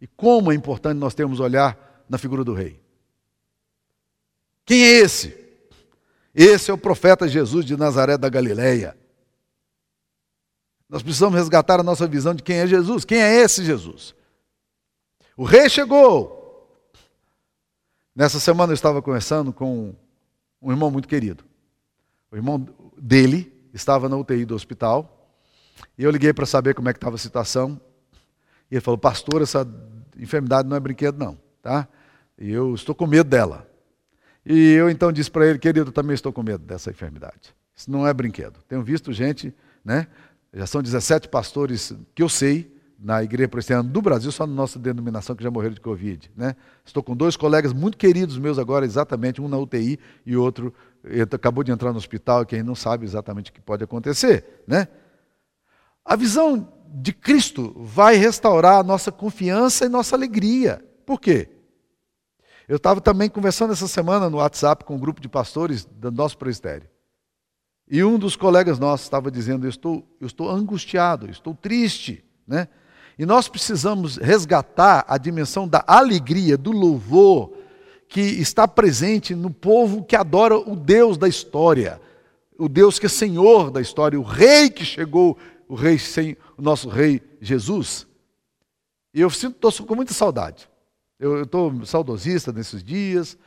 e 0.00 0.06
como 0.06 0.52
é 0.52 0.54
importante 0.54 0.98
nós 0.98 1.14
termos 1.14 1.40
olhar 1.40 1.83
na 2.08 2.18
figura 2.18 2.44
do 2.44 2.54
rei. 2.54 2.80
Quem 4.64 4.82
é 4.82 4.98
esse? 4.98 5.36
Esse 6.34 6.70
é 6.70 6.74
o 6.74 6.78
profeta 6.78 7.28
Jesus 7.28 7.64
de 7.64 7.76
Nazaré 7.76 8.16
da 8.16 8.28
Galileia. 8.28 8.96
Nós 10.88 11.02
precisamos 11.02 11.38
resgatar 11.38 11.80
a 11.80 11.82
nossa 11.82 12.06
visão 12.06 12.34
de 12.34 12.42
quem 12.42 12.56
é 12.56 12.66
Jesus. 12.66 13.04
Quem 13.04 13.22
é 13.22 13.42
esse 13.42 13.64
Jesus? 13.64 14.14
O 15.36 15.44
rei 15.44 15.68
chegou. 15.68 16.42
Nessa 18.14 18.38
semana 18.38 18.72
eu 18.72 18.74
estava 18.74 19.02
conversando 19.02 19.52
com 19.52 19.94
um 20.60 20.70
irmão 20.70 20.90
muito 20.90 21.08
querido. 21.08 21.44
O 22.30 22.36
irmão 22.36 22.66
dele 22.96 23.52
estava 23.72 24.08
na 24.08 24.16
UTI 24.16 24.44
do 24.44 24.54
hospital. 24.54 25.10
E 25.98 26.04
eu 26.04 26.10
liguei 26.10 26.32
para 26.32 26.46
saber 26.46 26.74
como 26.74 26.88
é 26.88 26.92
que 26.92 26.98
estava 26.98 27.16
a 27.16 27.18
situação. 27.18 27.80
E 28.70 28.76
ele 28.76 28.80
falou, 28.80 28.98
pastor, 28.98 29.42
essa 29.42 29.66
enfermidade 30.16 30.68
não 30.68 30.76
é 30.76 30.80
brinquedo, 30.80 31.18
não, 31.18 31.38
tá? 31.64 31.88
E 32.38 32.52
eu 32.52 32.74
estou 32.74 32.94
com 32.94 33.06
medo 33.06 33.28
dela. 33.28 33.66
E 34.44 34.72
eu 34.72 34.90
então 34.90 35.10
disse 35.10 35.30
para 35.30 35.46
ele, 35.46 35.58
querido, 35.58 35.88
eu 35.88 35.92
também 35.92 36.12
estou 36.12 36.30
com 36.30 36.42
medo 36.42 36.62
dessa 36.62 36.90
enfermidade. 36.90 37.56
Isso 37.74 37.90
não 37.90 38.06
é 38.06 38.12
brinquedo. 38.12 38.60
Tenho 38.68 38.82
visto 38.82 39.10
gente, 39.14 39.52
né? 39.82 40.06
Já 40.52 40.66
são 40.66 40.82
17 40.82 41.28
pastores 41.28 41.94
que 42.14 42.22
eu 42.22 42.28
sei 42.28 42.70
na 42.98 43.24
igreja 43.24 43.48
presbiteriana 43.48 43.88
do 43.88 44.02
Brasil, 44.02 44.30
só 44.30 44.46
na 44.46 44.54
nossa 44.54 44.78
denominação 44.78 45.34
que 45.34 45.42
já 45.42 45.50
morreram 45.50 45.74
de 45.74 45.80
Covid. 45.80 46.30
Né? 46.36 46.54
Estou 46.84 47.02
com 47.02 47.16
dois 47.16 47.36
colegas 47.36 47.72
muito 47.72 47.98
queridos 47.98 48.38
meus 48.38 48.58
agora, 48.58 48.84
exatamente, 48.84 49.42
um 49.42 49.48
na 49.48 49.58
UTI 49.58 49.98
e 50.24 50.36
outro 50.36 50.72
acabou 51.32 51.64
de 51.64 51.72
entrar 51.72 51.90
no 51.92 51.98
hospital, 51.98 52.46
que 52.46 52.54
aí 52.54 52.62
não 52.62 52.74
sabe 52.74 53.04
exatamente 53.04 53.50
o 53.50 53.54
que 53.54 53.60
pode 53.60 53.82
acontecer. 53.82 54.62
Né? 54.66 54.86
A 56.04 56.14
visão 56.14 56.72
de 56.94 57.12
Cristo 57.12 57.74
vai 57.76 58.16
restaurar 58.16 58.78
a 58.78 58.82
nossa 58.82 59.10
confiança 59.10 59.84
e 59.84 59.88
nossa 59.88 60.14
alegria. 60.14 60.82
Por 61.04 61.20
quê? 61.20 61.48
Eu 62.68 62.76
estava 62.76 63.00
também 63.00 63.28
conversando 63.28 63.72
essa 63.72 63.86
semana 63.86 64.30
no 64.30 64.38
WhatsApp 64.38 64.84
com 64.84 64.94
um 64.96 64.98
grupo 64.98 65.20
de 65.20 65.28
pastores 65.28 65.84
do 65.84 66.10
nosso 66.10 66.38
presbitério. 66.38 66.88
E 67.90 68.02
um 68.02 68.18
dos 68.18 68.36
colegas 68.36 68.78
nossos 68.78 69.04
estava 69.04 69.30
dizendo: 69.30 69.66
Eu 69.66 69.70
estou, 69.70 70.04
eu 70.20 70.26
estou 70.26 70.50
angustiado, 70.50 71.30
estou 71.30 71.54
triste. 71.54 72.24
Né? 72.46 72.68
E 73.18 73.26
nós 73.26 73.48
precisamos 73.48 74.16
resgatar 74.16 75.04
a 75.06 75.18
dimensão 75.18 75.68
da 75.68 75.84
alegria, 75.86 76.56
do 76.56 76.72
louvor, 76.72 77.52
que 78.08 78.20
está 78.20 78.66
presente 78.66 79.34
no 79.34 79.50
povo 79.50 80.02
que 80.02 80.16
adora 80.16 80.56
o 80.56 80.74
Deus 80.74 81.18
da 81.18 81.28
história, 81.28 82.00
o 82.58 82.68
Deus 82.68 82.98
que 82.98 83.06
é 83.06 83.08
Senhor 83.08 83.70
da 83.70 83.80
história, 83.80 84.18
o 84.18 84.22
Rei 84.22 84.70
que 84.70 84.84
chegou, 84.84 85.36
o 85.68 85.74
Rei 85.74 85.98
sem 85.98 86.36
o 86.56 86.62
nosso 86.62 86.88
Rei 86.88 87.20
Jesus. 87.40 88.06
E 89.12 89.20
eu 89.20 89.30
sinto, 89.30 89.68
estou 89.68 89.86
com 89.86 89.94
muita 89.94 90.14
saudade. 90.14 90.68
Eu 91.24 91.44
estou 91.44 91.86
saudosista 91.86 92.52
nesses 92.52 92.84
dias, 92.84 93.38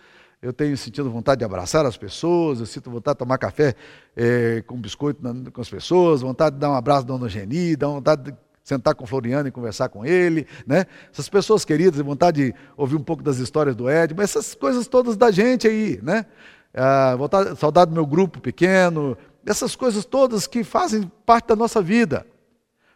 eu 0.42 0.52
tenho 0.52 0.76
sentido 0.76 1.12
vontade 1.12 1.38
de 1.38 1.46
abraçar 1.46 1.86
as 1.86 1.96
pessoas, 1.96 2.60
eu 2.60 2.66
sinto 2.66 2.90
vontade 2.90 3.14
de 3.14 3.20
tomar 3.20 3.38
café 3.38 3.76
é, 4.16 4.64
com 4.66 4.76
biscoito 4.82 5.22
na, 5.22 5.52
com 5.52 5.62
as 5.62 5.70
pessoas, 5.70 6.22
vontade 6.22 6.56
de 6.56 6.60
dar 6.60 6.72
um 6.72 6.74
abraço 6.74 7.06
da 7.06 7.14
Dona 7.14 7.30
Geni, 7.30 7.76
dar 7.76 7.90
vontade 7.90 8.32
de 8.32 8.38
sentar 8.64 8.96
com 8.96 9.04
o 9.04 9.08
Floriano 9.08 9.48
e 9.48 9.52
conversar 9.52 9.90
com 9.90 10.04
ele, 10.04 10.48
né? 10.66 10.88
Essas 11.14 11.30
pessoas 11.30 11.64
queridas, 11.64 12.02
vontade 12.02 12.48
de 12.48 12.56
ouvir 12.76 12.96
um 12.96 13.04
pouco 13.04 13.22
das 13.22 13.38
histórias 13.38 13.76
do 13.76 13.88
Ed, 13.88 14.16
mas 14.16 14.32
essas 14.32 14.56
coisas 14.56 14.88
todas 14.88 15.16
da 15.16 15.30
gente 15.30 15.68
aí, 15.68 16.00
né? 16.02 16.26
Ah, 16.74 17.16
vontade, 17.16 17.60
saudade 17.60 17.92
do 17.92 17.94
meu 17.94 18.08
grupo 18.08 18.42
pequeno, 18.42 19.16
essas 19.46 19.76
coisas 19.76 20.04
todas 20.04 20.48
que 20.48 20.64
fazem 20.64 21.12
parte 21.28 21.50
da 21.50 21.56
nossa 21.56 21.80
vida. 21.80 22.26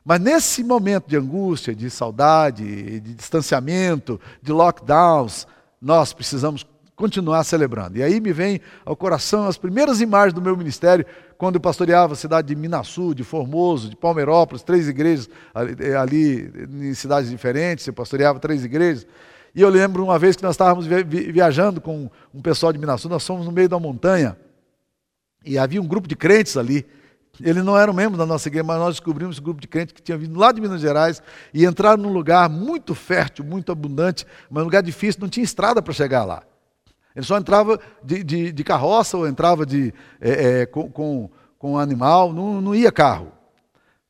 Mas 0.04 0.20
nesse 0.20 0.64
momento 0.64 1.08
de 1.08 1.16
angústia, 1.16 1.76
de 1.76 1.90
saudade, 1.90 3.00
de 3.00 3.14
distanciamento, 3.14 4.20
de 4.42 4.52
lockdowns, 4.52 5.46
nós 5.80 6.12
precisamos 6.12 6.66
continuar 6.96 7.44
celebrando. 7.44 7.98
E 7.98 8.04
aí 8.04 8.20
me 8.20 8.32
vem 8.32 8.62
ao 8.86 8.96
coração 8.96 9.48
as 9.48 9.58
primeiras 9.58 10.02
imagens 10.02 10.34
do 10.34 10.42
meu 10.42 10.56
ministério, 10.56 11.06
quando 11.38 11.56
eu 11.56 11.62
pastoreava 11.62 12.14
a 12.14 12.16
cidade 12.16 12.50
de 12.50 12.56
Minasul, 12.56 13.16
de 13.16 13.24
Formoso, 13.24 13.90
de 13.90 13.96
Palmeirópolis, 13.96 14.62
três 14.62 14.88
igrejas 14.88 15.28
ali, 15.54 15.94
ali 15.96 16.54
em 16.70 16.94
cidades 16.94 17.30
diferentes, 17.32 17.88
eu 17.88 17.94
pastoreava 17.94 18.40
três 18.40 18.64
igrejas. 18.64 19.08
E 19.54 19.62
eu 19.62 19.70
lembro 19.70 20.04
uma 20.04 20.20
vez 20.20 20.36
que 20.36 20.44
nós 20.44 20.54
estávamos 20.54 20.86
viajando 20.86 21.82
com 21.82 22.10
um 22.34 22.42
pessoal 22.42 22.72
de 22.72 22.78
Minasul, 22.78 23.10
nós 23.10 23.26
fomos 23.26 23.46
no 23.46 23.52
meio 23.52 23.68
da 23.68 23.80
montanha, 23.80 24.38
e 25.44 25.58
havia 25.58 25.82
um 25.82 25.88
grupo 25.88 26.08
de 26.08 26.16
crentes 26.16 26.56
ali, 26.56 26.86
ele 27.40 27.62
não 27.62 27.78
era 27.78 27.90
um 27.90 27.94
membro 27.94 28.18
da 28.18 28.26
nossa 28.26 28.48
igreja, 28.50 28.64
mas 28.64 28.80
nós 28.80 28.96
descobrimos 28.96 29.40
um 29.40 29.44
grupo 29.44 29.62
de 29.62 29.68
crentes 29.68 29.94
que 29.94 30.02
tinha 30.02 30.18
vindo 30.18 30.38
lá 30.38 30.52
de 30.52 30.60
Minas 30.60 30.82
Gerais 30.82 31.22
e 31.54 31.66
entraram 31.66 32.02
num 32.02 32.12
lugar 32.12 32.50
muito 32.50 32.94
fértil, 32.94 33.46
muito 33.46 33.72
abundante, 33.72 34.26
mas 34.50 34.62
um 34.62 34.66
lugar 34.66 34.84
difícil, 34.84 35.22
não 35.22 35.30
tinha 35.30 35.44
estrada 35.44 35.82
para 35.82 35.94
chegar 35.94 36.26
lá. 36.26 36.44
Ele 37.16 37.26
só 37.26 37.38
entrava 37.38 37.80
de, 38.04 38.24
de, 38.24 38.52
de 38.52 38.64
carroça 38.64 39.18
ou 39.18 39.28
entrava 39.28 39.66
de, 39.66 39.94
é, 40.20 40.62
é, 40.62 40.66
com, 40.66 40.90
com, 40.90 41.30
com 41.58 41.78
animal, 41.78 42.34
não, 42.34 42.62
não 42.62 42.76
ia 42.76 42.92
carro. 42.92 43.32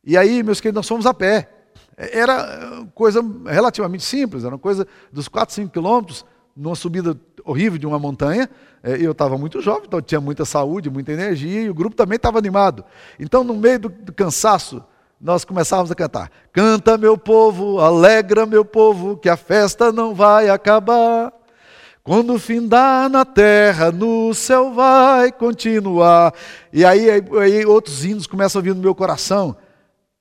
E 0.04 0.18
aí, 0.18 0.42
meus 0.44 0.60
queridos, 0.60 0.78
nós 0.78 0.88
fomos 0.88 1.06
a 1.06 1.14
pé. 1.14 1.50
Era 1.98 2.88
coisa 2.96 3.24
relativamente 3.46 4.04
simples, 4.04 4.44
era 4.44 4.56
uma 4.56 4.60
coisa 4.60 4.88
dos 5.12 5.28
4, 5.28 5.54
5 5.54 5.72
quilômetros, 5.72 6.26
numa 6.56 6.76
subida 6.76 7.18
horrível 7.44 7.78
de 7.78 7.88
uma 7.88 8.00
montanha. 8.00 8.50
É, 8.84 8.98
eu 9.00 9.12
estava 9.12 9.38
muito 9.38 9.62
jovem, 9.62 9.84
então 9.86 10.02
tinha 10.02 10.22
muita 10.22 10.46
saúde, 10.46 10.90
muita 10.90 11.12
energia, 11.12 11.62
e 11.62 11.70
o 11.70 11.74
grupo 11.74 11.96
também 11.96 12.16
estava 12.16 12.38
animado. 12.38 12.84
Então, 13.20 13.44
no 13.44 13.56
meio 13.56 13.80
do, 13.80 13.90
do 13.90 14.14
cansaço, 14.14 14.84
nós 15.20 15.46
começávamos 15.46 15.92
a 15.92 15.96
cantar: 15.96 16.32
Canta, 16.52 16.98
meu 16.98 17.18
povo, 17.18 17.80
alegra, 17.80 18.46
meu 18.46 18.66
povo, 18.66 19.18
que 19.18 19.30
a 19.30 19.38
festa 19.38 19.92
não 19.92 20.16
vai 20.16 20.50
acabar. 20.50 21.32
Quando 22.04 22.40
findar 22.40 23.08
na 23.10 23.24
terra, 23.24 23.92
no 23.92 24.34
céu 24.34 24.74
vai 24.74 25.32
continuar. 25.32 26.34
E 26.74 26.84
aí, 26.84 27.08
aí 27.12 27.64
outros 27.64 28.04
hinos 28.04 28.26
começam 28.26 28.60
a 28.60 28.64
vir 28.64 28.74
no 28.74 28.82
meu 28.82 28.96
coração. 28.96 29.56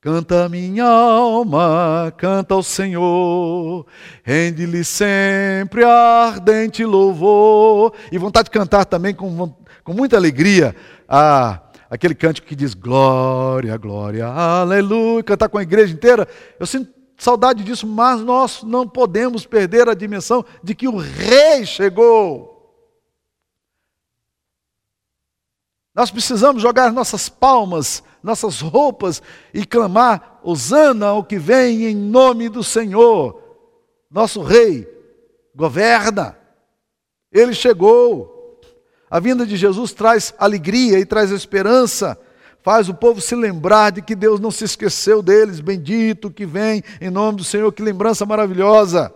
Canta 0.03 0.49
minha 0.49 0.87
alma, 0.87 2.11
canta 2.17 2.55
ao 2.55 2.63
Senhor, 2.63 3.85
rende-lhe 4.23 4.83
sempre 4.83 5.85
ardente 5.85 6.83
louvor. 6.87 7.93
E 8.11 8.17
vontade 8.17 8.47
de 8.47 8.51
cantar 8.51 8.87
também 8.87 9.15
com, 9.15 9.55
com 9.85 9.93
muita 9.93 10.17
alegria 10.17 10.75
a, 11.07 11.61
aquele 11.91 12.15
cântico 12.15 12.47
que 12.49 12.57
diz 12.57 12.73
glória, 12.73 13.77
glória, 13.77 14.27
aleluia, 14.27 15.23
cantar 15.23 15.51
com 15.51 15.59
a 15.59 15.63
igreja 15.63 15.93
inteira. 15.93 16.27
Eu 16.59 16.65
sinto 16.65 16.91
saudade 17.19 17.63
disso, 17.63 17.87
mas 17.87 18.23
nós 18.23 18.63
não 18.63 18.89
podemos 18.89 19.45
perder 19.45 19.87
a 19.87 19.93
dimensão 19.93 20.43
de 20.65 20.75
que 20.75 20.89
o 20.89 20.97
rei 20.97 21.67
chegou. 21.67 22.50
Nós 25.95 26.11
precisamos 26.11 26.63
jogar 26.63 26.93
nossas 26.93 27.29
palmas, 27.29 28.03
nossas 28.23 28.61
roupas 28.61 29.23
e 29.53 29.65
clamar: 29.65 30.41
Hosana 30.43 31.09
ao 31.09 31.25
que 31.25 31.39
vem 31.39 31.87
em 31.87 31.95
nome 31.95 32.49
do 32.49 32.63
Senhor. 32.63 33.43
Nosso 34.11 34.43
rei 34.43 34.89
governa, 35.55 36.37
ele 37.33 37.55
chegou. 37.55 38.39
A 39.11 39.19
vinda 39.19 39.45
de 39.45 39.57
Jesus 39.57 39.93
traz 39.93 40.33
alegria 40.39 41.01
e 41.01 41.05
traz 41.05 41.33
esperança, 41.33 42.17
faz 42.63 42.89
o 42.89 42.95
povo 42.95 43.21
se 43.21 43.35
lembrar 43.35 43.91
de 43.91 44.03
que 44.03 44.15
Deus 44.15 44.39
não 44.39 44.53
se 44.53 44.65
esqueceu 44.65 45.21
deles. 45.21 45.59
Bendito 45.59 46.31
que 46.31 46.47
vem 46.47 46.83
em 47.01 47.11
nome 47.11 47.39
do 47.39 47.45
Senhor, 47.45 47.73
que 47.73 47.83
lembrança 47.83 48.25
maravilhosa. 48.25 49.13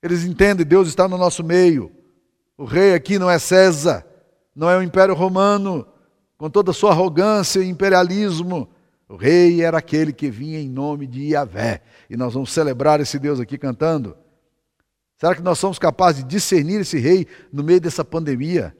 Eles 0.00 0.24
entendem, 0.24 0.64
Deus 0.64 0.86
está 0.86 1.08
no 1.08 1.18
nosso 1.18 1.42
meio. 1.42 1.90
O 2.56 2.64
rei 2.64 2.94
aqui 2.94 3.18
não 3.18 3.28
é 3.28 3.38
César, 3.40 4.06
não 4.60 4.68
é 4.68 4.76
o 4.76 4.82
Império 4.82 5.14
Romano, 5.14 5.86
com 6.36 6.50
toda 6.50 6.70
a 6.70 6.74
sua 6.74 6.90
arrogância 6.90 7.60
e 7.60 7.68
imperialismo. 7.70 8.68
O 9.08 9.16
rei 9.16 9.62
era 9.62 9.78
aquele 9.78 10.12
que 10.12 10.30
vinha 10.30 10.60
em 10.60 10.68
nome 10.68 11.06
de 11.06 11.28
Yahvé. 11.28 11.82
E 12.10 12.16
nós 12.16 12.34
vamos 12.34 12.52
celebrar 12.52 13.00
esse 13.00 13.18
Deus 13.18 13.40
aqui 13.40 13.56
cantando. 13.56 14.14
Será 15.16 15.34
que 15.34 15.40
nós 15.40 15.58
somos 15.58 15.78
capazes 15.78 16.22
de 16.22 16.28
discernir 16.28 16.78
esse 16.82 16.98
rei 16.98 17.26
no 17.50 17.64
meio 17.64 17.80
dessa 17.80 18.04
pandemia? 18.04 18.76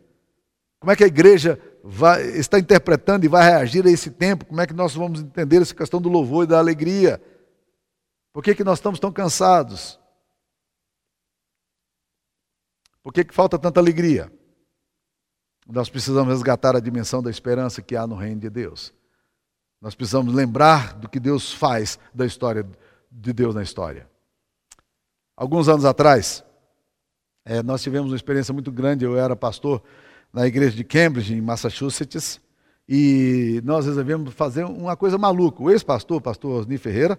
Como 0.81 0.93
é 0.93 0.97
que 0.97 1.03
a 1.03 1.07
igreja 1.07 1.59
vai, 1.83 2.27
está 2.27 2.59
interpretando 2.59 3.25
e 3.25 3.29
vai 3.29 3.43
reagir 3.43 3.87
a 3.87 3.91
esse 3.91 4.11
tempo? 4.11 4.45
Como 4.45 4.61
é 4.61 4.67
que 4.67 4.75
nós 4.75 4.95
vamos 4.95 5.23
entender 5.23 5.63
essa 5.63 5.75
questão 5.75 5.99
do 5.99 6.11
louvor 6.11 6.45
e 6.45 6.49
da 6.49 6.59
alegria? 6.59 7.23
Por 8.35 8.45
que, 8.45 8.55
que 8.55 8.65
nós 8.65 8.81
estamos 8.81 9.01
tão 9.01 9.11
cansados? 9.11 9.99
Por 13.03 13.15
que, 13.15 13.25
que 13.25 13.35
falta 13.35 13.59
tanta 13.59 13.81
alegria? 13.81 14.31
Nós 15.71 15.89
precisamos 15.89 16.33
resgatar 16.33 16.75
a 16.75 16.81
dimensão 16.81 17.23
da 17.23 17.31
esperança 17.31 17.81
que 17.81 17.95
há 17.95 18.07
no 18.07 18.17
reino 18.17 18.41
de 18.41 18.51
Deus. 18.51 18.93
Nós 19.81 19.95
precisamos 19.95 20.35
lembrar 20.35 20.95
do 20.95 21.09
que 21.09 21.21
Deus 21.21 21.53
faz 21.53 21.99
da 22.13 22.27
história 22.27 22.67
de 23.11 23.33
Deus 23.33 23.55
na 23.55 23.63
história. 23.63 24.09
Alguns 25.37 25.69
anos 25.69 25.85
atrás, 25.85 26.45
é, 27.45 27.63
nós 27.63 27.83
tivemos 27.83 28.11
uma 28.11 28.17
experiência 28.17 28.53
muito 28.53 28.71
grande. 28.71 29.05
Eu 29.05 29.17
era 29.17 29.35
pastor 29.35 29.83
na 30.33 30.47
igreja 30.47 30.77
de 30.77 30.85
Cambridge, 30.85 31.35
em 31.35 31.41
Massachusetts, 31.41 32.41
e 32.89 33.61
nós 33.65 33.87
resolvemos 33.87 34.35
fazer 34.35 34.65
uma 34.65 34.97
coisa 34.97 35.17
maluca. 35.17 35.63
O 35.63 35.71
ex-pastor, 35.71 36.21
pastor 36.21 36.61
Osni 36.61 36.77
Ferreira, 36.77 37.19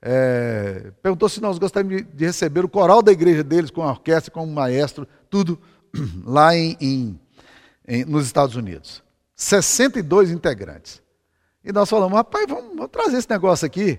é, 0.00 0.92
perguntou 1.02 1.28
se 1.28 1.40
nós 1.40 1.58
gostaríamos 1.58 2.06
de 2.14 2.24
receber 2.24 2.64
o 2.64 2.68
coral 2.68 3.02
da 3.02 3.12
igreja 3.12 3.42
deles, 3.42 3.70
com 3.70 3.82
a 3.82 3.90
orquestra, 3.90 4.30
com 4.30 4.44
o 4.44 4.46
maestro, 4.46 5.06
tudo 5.28 5.58
lá 6.24 6.56
em, 6.56 6.76
em 6.80 7.20
em, 7.88 8.04
nos 8.04 8.26
Estados 8.26 8.54
Unidos. 8.54 9.02
62 9.34 10.30
integrantes. 10.30 11.02
E 11.64 11.72
nós 11.72 11.88
falamos, 11.88 12.16
rapaz, 12.16 12.46
vamos, 12.46 12.76
vamos 12.76 12.90
trazer 12.90 13.16
esse 13.16 13.30
negócio 13.30 13.66
aqui. 13.66 13.98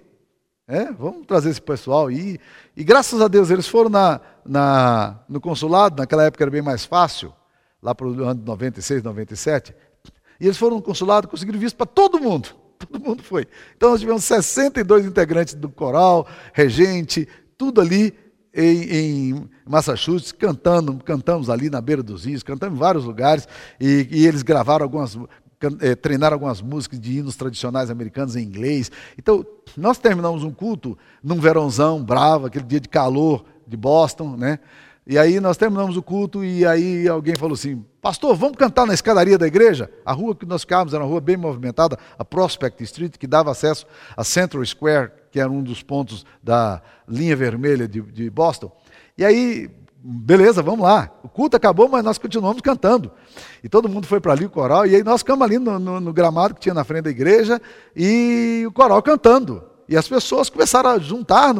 É, 0.67 0.91
vamos 0.91 1.25
trazer 1.25 1.49
esse 1.49 1.62
pessoal. 1.62 2.12
E, 2.12 2.39
e 2.78 2.84
graças 2.84 3.19
a 3.19 3.28
Deus 3.28 3.49
eles 3.49 3.67
foram 3.67 3.89
na, 3.89 4.21
na, 4.45 5.19
no 5.28 5.41
consulado, 5.41 5.99
naquela 5.99 6.23
época 6.25 6.43
era 6.43 6.52
bem 6.52 6.62
mais 6.62 6.86
fácil, 6.86 7.34
lá 7.82 7.95
para 7.95 8.08
o 8.08 8.23
ano 8.23 8.39
de 8.39 8.45
96, 8.45 9.02
97. 9.02 9.73
E 10.39 10.45
eles 10.45 10.58
foram 10.58 10.75
no 10.75 10.82
consulado, 10.82 11.28
conseguiram 11.28 11.60
visto 11.60 11.75
para 11.75 11.88
todo 11.88 12.19
mundo. 12.19 12.49
Todo 12.80 12.97
mundo 12.97 13.21
foi. 13.21 13.45
Então 13.75 13.89
nós 13.89 13.99
tivemos 13.99 14.23
62 14.23 15.06
integrantes 15.06 15.54
do 15.54 15.67
coral, 15.67 16.25
regente, 16.54 17.28
tudo 17.58 17.82
ali 17.82 18.17
em, 18.54 18.82
em, 19.32 19.50
Massachusetts, 19.68 20.32
cantando, 20.32 20.96
cantamos 21.04 21.50
ali 21.50 21.70
na 21.70 21.82
beira 21.82 22.02
dos 22.02 22.26
rios, 22.26 22.44
cantamos 22.44 22.76
em 22.76 22.80
vários 22.80 23.06
lugares, 23.06 23.48
e, 23.80 24.08
e 24.12 24.28
eles 24.28 24.42
gravaram 24.42 24.84
algumas, 24.84 25.18
é, 25.82 25.96
treinaram 25.96 26.36
algumas 26.36 26.62
músicas 26.62 27.00
de 27.00 27.20
hinos 27.20 27.36
tradicionais 27.36 27.90
americanos 27.90 28.36
em 28.36 28.44
inglês. 28.44 28.92
Então, 29.18 29.46
nós 29.78 29.98
terminamos 29.98 30.44
um 30.44 30.52
culto 30.52 30.98
num 31.24 31.40
verãozão 31.40 32.04
bravo, 32.04 32.48
aquele 32.48 32.66
dia 32.66 32.80
de 32.80 32.90
calor 32.90 33.46
de 33.68 33.78
Boston, 33.78 34.36
né? 34.36 34.60
E 35.12 35.18
aí 35.18 35.40
nós 35.40 35.58
terminamos 35.58 35.98
o 35.98 36.04
culto 36.04 36.44
e 36.44 36.64
aí 36.64 37.08
alguém 37.08 37.36
falou 37.36 37.56
assim: 37.56 37.84
Pastor, 38.00 38.36
vamos 38.36 38.58
cantar 38.58 38.86
na 38.86 38.94
escadaria 38.94 39.40
da 39.40 39.48
igreja? 39.48 39.90
A 40.06 40.14
rua 40.14 40.36
que 40.36 40.46
nós 40.46 40.62
ficávamos 40.62 40.94
era 40.94 41.04
uma 41.04 41.10
rua 41.10 41.20
bem 41.20 41.36
movimentada, 41.36 41.98
a 42.16 42.24
Prospect 42.24 42.84
Street, 42.84 43.18
que 43.18 43.26
dava 43.26 43.50
acesso 43.50 43.88
a 44.16 44.24
Central 44.24 44.64
Square, 44.64 45.12
que 45.32 45.39
era 45.39 45.50
um 45.50 45.62
dos 45.62 45.84
pontos 45.84 46.26
da 46.42 46.82
linha 47.08 47.36
vermelha 47.36 47.88
de, 47.88 48.02
de 48.02 48.30
Boston. 48.30 48.72
E 49.18 49.26
aí, 49.26 49.70
beleza, 50.02 50.62
vamos 50.62 50.82
lá. 50.82 51.12
O 51.24 51.30
culto 51.30 51.58
acabou, 51.58 51.89
mas 51.89 52.04
nós 52.04 52.18
continuamos 52.18 52.62
cantando. 52.62 53.12
E 53.63 53.70
todo 53.70 53.89
mundo 53.89 54.08
foi 54.08 54.20
para 54.20 54.34
ali, 54.34 54.46
o 54.46 54.50
coral, 54.50 54.86
e 54.86 54.96
aí 54.96 55.04
nós 55.04 55.22
ficamos 55.22 55.44
ali 55.44 55.60
no, 55.60 55.78
no, 55.78 56.00
no, 56.00 56.13
gramado 56.13 56.54
que 56.54 56.62
tinha 56.62 56.74
na 56.74 56.84
frente 56.84 57.04
da 57.04 57.10
igreja, 57.10 57.62
e 57.96 58.63
o 58.68 58.72
coral 58.72 59.02
cantando. 59.02 59.63
E 59.88 59.98
as 59.98 60.08
pessoas 60.08 60.50
começaram 60.50 60.92
a 60.92 61.00
juntar, 61.00 61.54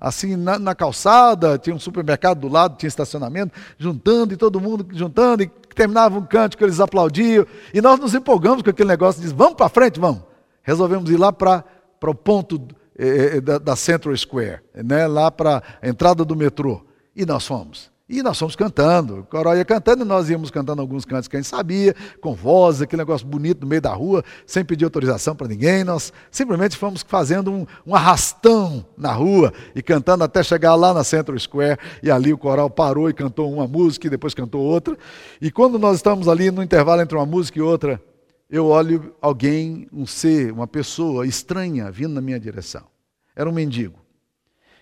assim, 0.00 0.34
na, 0.34 0.58
na, 0.58 0.74
calçada, 0.74 1.56
tinha 1.56 1.74
um 1.74 1.78
supermercado 1.78 2.40
do 2.40 2.48
lado, 2.48 2.76
tinha 2.76 2.88
estacionamento, 2.88 3.52
juntando, 3.78 4.34
e 4.34 4.36
todo 4.36 4.60
mundo 4.60 4.86
juntando, 4.92 5.44
e 5.44 5.46
terminava 5.74 6.18
um 6.18 6.26
cântico, 6.26 6.64
eles 6.64 6.80
aplaudiam, 6.80 7.46
e 7.72 7.80
nós 7.80 8.00
nos 8.00 8.12
empolgamos 8.12 8.62
com 8.62 8.70
aquele 8.70 8.88
negócio, 8.88 9.22
diz, 9.22 9.30
vamos 9.30 9.54
para 9.54 9.68
frente, 9.68 10.00
vamos. 10.00 10.22
Resolvemos 10.62 11.08
ir 11.10 11.16
lá 11.16 11.32
para 11.32 11.64
o 12.02 12.14
ponto 12.14 12.58
eh, 12.98 13.36
eh, 13.36 13.40
da, 13.40 13.58
da, 13.58 13.76
Central 13.76 14.16
Square, 14.16 14.60
né, 14.74 15.06
lá 15.06 15.30
para 15.30 15.62
a 15.82 15.88
entrada 15.88 16.24
do 16.24 16.34
metrô, 16.34 16.84
e 17.14 17.24
nós 17.26 17.46
fomos. 17.46 17.90
E 18.08 18.22
nós 18.22 18.38
fomos 18.38 18.54
cantando, 18.54 19.18
o 19.18 19.24
coral 19.24 19.56
ia 19.56 19.64
cantando 19.64 20.04
e 20.04 20.06
nós 20.06 20.30
íamos 20.30 20.48
cantando 20.48 20.80
alguns 20.80 21.04
cantos 21.04 21.26
que 21.26 21.36
a 21.36 21.40
gente 21.40 21.48
sabia, 21.48 21.92
com 22.20 22.36
voz, 22.36 22.80
aquele 22.80 23.02
negócio 23.02 23.26
bonito 23.26 23.62
no 23.62 23.66
meio 23.66 23.82
da 23.82 23.92
rua, 23.92 24.22
sem 24.46 24.64
pedir 24.64 24.84
autorização 24.84 25.34
para 25.34 25.48
ninguém. 25.48 25.82
Nós 25.82 26.12
simplesmente 26.30 26.76
fomos 26.76 27.04
fazendo 27.06 27.50
um, 27.50 27.66
um, 27.84 27.96
arrastão 27.96 28.86
na 28.96 29.12
rua 29.12 29.52
e 29.74 29.82
cantando 29.82 30.22
até 30.22 30.40
chegar 30.44 30.76
lá 30.76 30.94
na 30.94 31.02
Central 31.02 31.36
Square. 31.36 31.80
E 32.00 32.08
ali 32.08 32.32
o 32.32 32.38
coral 32.38 32.70
parou 32.70 33.10
e 33.10 33.12
cantou 33.12 33.52
uma 33.52 33.66
música 33.66 34.06
e 34.06 34.10
depois 34.10 34.34
cantou 34.34 34.62
outra. 34.62 34.96
E 35.40 35.50
quando 35.50 35.76
nós 35.76 35.96
estamos 35.96 36.28
ali 36.28 36.48
no 36.52 36.62
intervalo 36.62 37.02
entre 37.02 37.18
uma 37.18 37.26
música 37.26 37.58
e 37.58 37.62
outra, 37.62 38.00
eu 38.48 38.66
olho 38.66 39.14
alguém, 39.20 39.88
um 39.92 40.06
ser, 40.06 40.52
uma 40.52 40.66
pessoa 40.66 41.26
estranha 41.26 41.90
vindo 41.90 42.14
na 42.14 42.20
minha 42.20 42.38
direção. 42.38 42.86
Era 43.34 43.50
um 43.50 43.52
mendigo. 43.52 43.98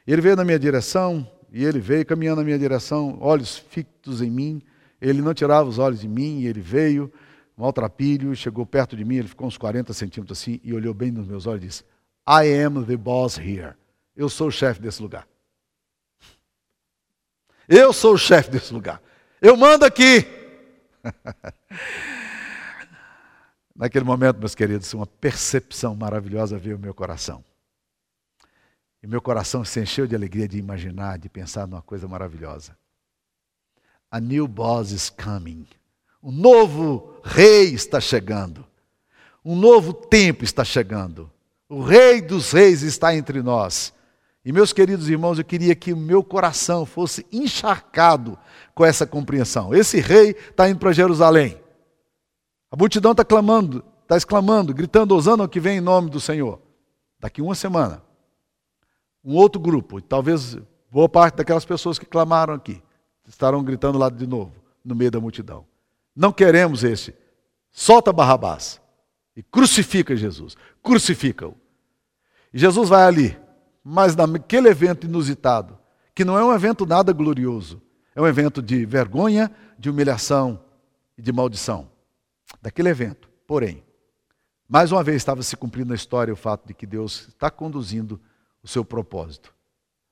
Ele 0.06 0.20
veio 0.20 0.36
na 0.36 0.44
minha 0.44 0.58
direção, 0.58 1.28
e 1.50 1.64
ele 1.64 1.80
veio 1.80 2.04
caminhando 2.04 2.38
na 2.38 2.44
minha 2.44 2.58
direção, 2.58 3.16
olhos 3.20 3.56
fictos 3.56 4.20
em 4.20 4.30
mim. 4.30 4.62
Ele 5.00 5.22
não 5.22 5.32
tirava 5.32 5.68
os 5.68 5.78
olhos 5.78 6.00
de 6.00 6.08
mim, 6.08 6.40
e 6.40 6.46
ele 6.46 6.60
veio, 6.60 7.10
maltrapilho, 7.56 8.36
chegou 8.36 8.66
perto 8.66 8.96
de 8.96 9.04
mim, 9.04 9.16
ele 9.16 9.28
ficou 9.28 9.46
uns 9.46 9.56
40 9.56 9.92
centímetros 9.94 10.38
assim, 10.38 10.60
e 10.62 10.74
olhou 10.74 10.92
bem 10.92 11.10
nos 11.10 11.26
meus 11.26 11.46
olhos 11.46 11.64
e 11.64 11.66
disse: 11.66 11.84
I 12.28 12.62
am 12.64 12.84
the 12.84 12.96
boss 12.96 13.38
here. 13.38 13.74
Eu 14.14 14.28
sou 14.28 14.48
o 14.48 14.52
chefe 14.52 14.80
desse 14.80 15.00
lugar. 15.00 15.26
Eu 17.66 17.94
sou 17.94 18.14
o 18.14 18.18
chefe 18.18 18.50
desse 18.50 18.72
lugar. 18.74 19.00
Eu 19.40 19.56
mando 19.56 19.86
aqui. 19.86 20.26
Naquele 23.74 24.04
momento, 24.04 24.38
meus 24.38 24.54
queridos, 24.54 24.92
uma 24.94 25.06
percepção 25.06 25.96
maravilhosa 25.96 26.56
veio 26.56 26.76
ao 26.76 26.80
meu 26.80 26.94
coração. 26.94 27.44
E 29.02 29.06
meu 29.06 29.20
coração 29.20 29.64
se 29.64 29.80
encheu 29.80 30.06
de 30.06 30.14
alegria 30.14 30.46
de 30.46 30.58
imaginar, 30.58 31.18
de 31.18 31.28
pensar 31.28 31.66
numa 31.66 31.82
coisa 31.82 32.06
maravilhosa. 32.06 32.76
A 34.10 34.20
new 34.20 34.46
boss 34.46 34.92
is 34.92 35.10
coming. 35.10 35.66
Um 36.22 36.30
novo 36.30 37.20
rei 37.24 37.74
está 37.74 38.00
chegando. 38.00 38.64
Um 39.44 39.56
novo 39.56 39.92
tempo 39.92 40.44
está 40.44 40.64
chegando. 40.64 41.30
O 41.68 41.82
rei 41.82 42.22
dos 42.22 42.52
reis 42.52 42.82
está 42.82 43.14
entre 43.14 43.42
nós. 43.42 43.92
E 44.44 44.52
meus 44.52 44.72
queridos 44.72 45.08
irmãos, 45.08 45.38
eu 45.38 45.44
queria 45.44 45.74
que 45.74 45.92
o 45.92 45.96
meu 45.96 46.22
coração 46.22 46.86
fosse 46.86 47.26
encharcado 47.32 48.38
com 48.74 48.84
essa 48.84 49.06
compreensão. 49.06 49.74
Esse 49.74 50.00
rei 50.00 50.30
está 50.30 50.68
indo 50.68 50.78
para 50.78 50.92
Jerusalém. 50.92 51.63
A 52.74 52.76
multidão 52.76 53.12
está 53.12 53.24
clamando, 53.24 53.84
está 54.02 54.16
exclamando, 54.16 54.74
gritando, 54.74 55.14
Osana 55.14 55.46
que 55.46 55.60
vem 55.60 55.78
em 55.78 55.80
nome 55.80 56.10
do 56.10 56.18
Senhor. 56.18 56.60
Daqui 57.20 57.40
uma 57.40 57.54
semana, 57.54 58.02
um 59.24 59.36
outro 59.36 59.60
grupo, 59.60 60.00
talvez 60.00 60.58
boa 60.90 61.08
parte 61.08 61.36
daquelas 61.36 61.64
pessoas 61.64 62.00
que 62.00 62.04
clamaram 62.04 62.52
aqui, 62.52 62.82
estarão 63.28 63.62
gritando 63.62 63.96
lá 63.96 64.10
de 64.10 64.26
novo, 64.26 64.54
no 64.84 64.92
meio 64.92 65.08
da 65.08 65.20
multidão. 65.20 65.64
Não 66.16 66.32
queremos 66.32 66.82
esse. 66.82 67.14
Solta 67.70 68.12
Barrabás 68.12 68.80
e 69.36 69.42
crucifica 69.44 70.16
Jesus. 70.16 70.56
Crucifica-o. 70.82 71.54
E 72.52 72.58
Jesus 72.58 72.88
vai 72.88 73.04
ali, 73.04 73.38
mas 73.84 74.16
naquele 74.16 74.68
evento 74.68 75.06
inusitado, 75.06 75.78
que 76.12 76.24
não 76.24 76.36
é 76.36 76.44
um 76.44 76.52
evento 76.52 76.84
nada 76.84 77.12
glorioso, 77.12 77.80
é 78.16 78.20
um 78.20 78.26
evento 78.26 78.60
de 78.60 78.84
vergonha, 78.84 79.48
de 79.78 79.88
humilhação 79.88 80.60
e 81.16 81.22
de 81.22 81.32
maldição. 81.32 81.93
Daquele 82.60 82.88
evento, 82.88 83.28
porém, 83.46 83.84
mais 84.68 84.90
uma 84.90 85.02
vez 85.02 85.16
estava 85.16 85.42
se 85.42 85.56
cumprindo 85.56 85.90
na 85.90 85.94
história 85.94 86.32
o 86.32 86.36
fato 86.36 86.66
de 86.66 86.74
que 86.74 86.86
Deus 86.86 87.28
está 87.28 87.50
conduzindo 87.50 88.20
o 88.62 88.68
seu 88.68 88.84
propósito. 88.84 89.54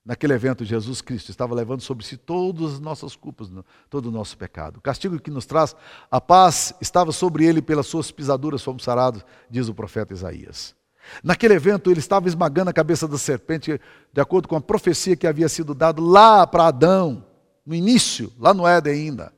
Naquele 0.05 0.33
evento, 0.33 0.65
Jesus 0.65 1.01
Cristo 1.01 1.31
estava 1.31 1.55
levando 1.55 1.81
sobre 1.81 2.05
si 2.05 2.17
todas 2.17 2.75
as 2.75 2.81
nossas 2.81 3.15
culpas, 3.15 3.49
todo 3.89 4.07
o 4.07 4.11
nosso 4.11 4.37
pecado. 4.37 4.79
O 4.79 4.81
castigo 4.81 5.21
que 5.21 5.31
nos 5.31 5.47
traz 5.47 5.77
a 6.11 6.21
paz 6.21 6.75
estava 6.81 7.13
sobre 7.13 7.47
ele, 7.47 7.63
pelas 7.63 7.87
suas 7.87 8.11
pisaduras 8.11 8.63
fomos 8.63 8.83
sarados, 8.83 9.25
diz 9.49 9.69
o 9.69 9.75
profeta 9.75 10.13
Isaías. 10.13 10.75
Naquele 11.23 11.55
evento, 11.55 11.91
ele 11.91 12.01
estava 12.01 12.29
esmagando 12.29 12.71
a 12.71 12.73
cabeça 12.73 13.07
da 13.07 13.17
serpente, 13.17 13.81
de 14.13 14.21
acordo 14.21 14.49
com 14.49 14.57
a 14.57 14.61
profecia 14.61 15.17
que 15.17 15.27
havia 15.27 15.49
sido 15.49 15.73
dada 15.75 16.01
lá 16.01 16.47
para 16.47 16.67
Adão, 16.67 17.25
no 17.65 17.75
início, 17.75 18.33
lá 18.39 18.53
no 18.53 18.67
Éden 18.67 18.93
ainda, 18.93 19.33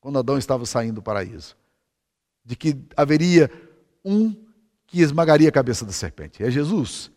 quando 0.00 0.18
Adão 0.18 0.36
estava 0.36 0.66
saindo 0.66 0.96
do 0.96 1.02
paraíso, 1.02 1.56
de 2.44 2.56
que 2.56 2.76
haveria 2.96 3.50
um 4.04 4.34
que 4.86 5.00
esmagaria 5.00 5.48
a 5.48 5.52
cabeça 5.52 5.84
da 5.84 5.92
serpente. 5.92 6.42
É 6.42 6.50
Jesus. 6.50 7.10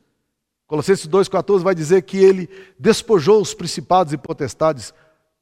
Colossenses 0.68 1.08
2,14 1.08 1.60
vai 1.60 1.76
dizer 1.76 2.02
que 2.04 2.18
ele 2.18 2.50
despojou 2.80 3.42
os 3.42 3.54
principados 3.54 4.14
e 4.14 4.18
potestades, 4.18 4.94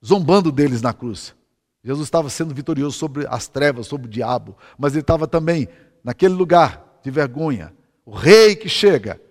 zombando 0.03 0.51
deles 0.51 0.81
na 0.81 0.93
cruz. 0.93 1.35
Jesus 1.83 2.07
estava 2.07 2.29
sendo 2.29 2.53
vitorioso 2.53 2.97
sobre 2.97 3.25
as 3.27 3.47
trevas, 3.47 3.87
sobre 3.87 4.07
o 4.07 4.09
diabo, 4.09 4.57
mas 4.77 4.93
ele 4.93 5.01
estava 5.01 5.27
também 5.27 5.67
naquele 6.03 6.33
lugar 6.33 6.99
de 7.03 7.11
vergonha. 7.11 7.73
O 8.05 8.11
rei 8.11 8.55
que 8.55 8.67
chega, 8.67 9.21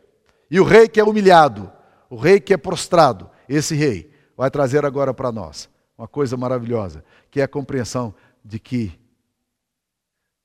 e 0.50 0.60
o 0.60 0.64
rei 0.64 0.88
que 0.88 1.00
é 1.00 1.04
humilhado, 1.04 1.70
o 2.08 2.16
rei 2.16 2.38
que 2.38 2.54
é 2.54 2.56
prostrado, 2.56 3.28
esse 3.48 3.74
rei 3.74 4.10
vai 4.36 4.50
trazer 4.50 4.84
agora 4.84 5.12
para 5.12 5.32
nós 5.32 5.68
uma 5.96 6.08
coisa 6.08 6.36
maravilhosa, 6.36 7.04
que 7.30 7.40
é 7.40 7.44
a 7.44 7.48
compreensão 7.48 8.14
de 8.44 8.58
que 8.58 8.98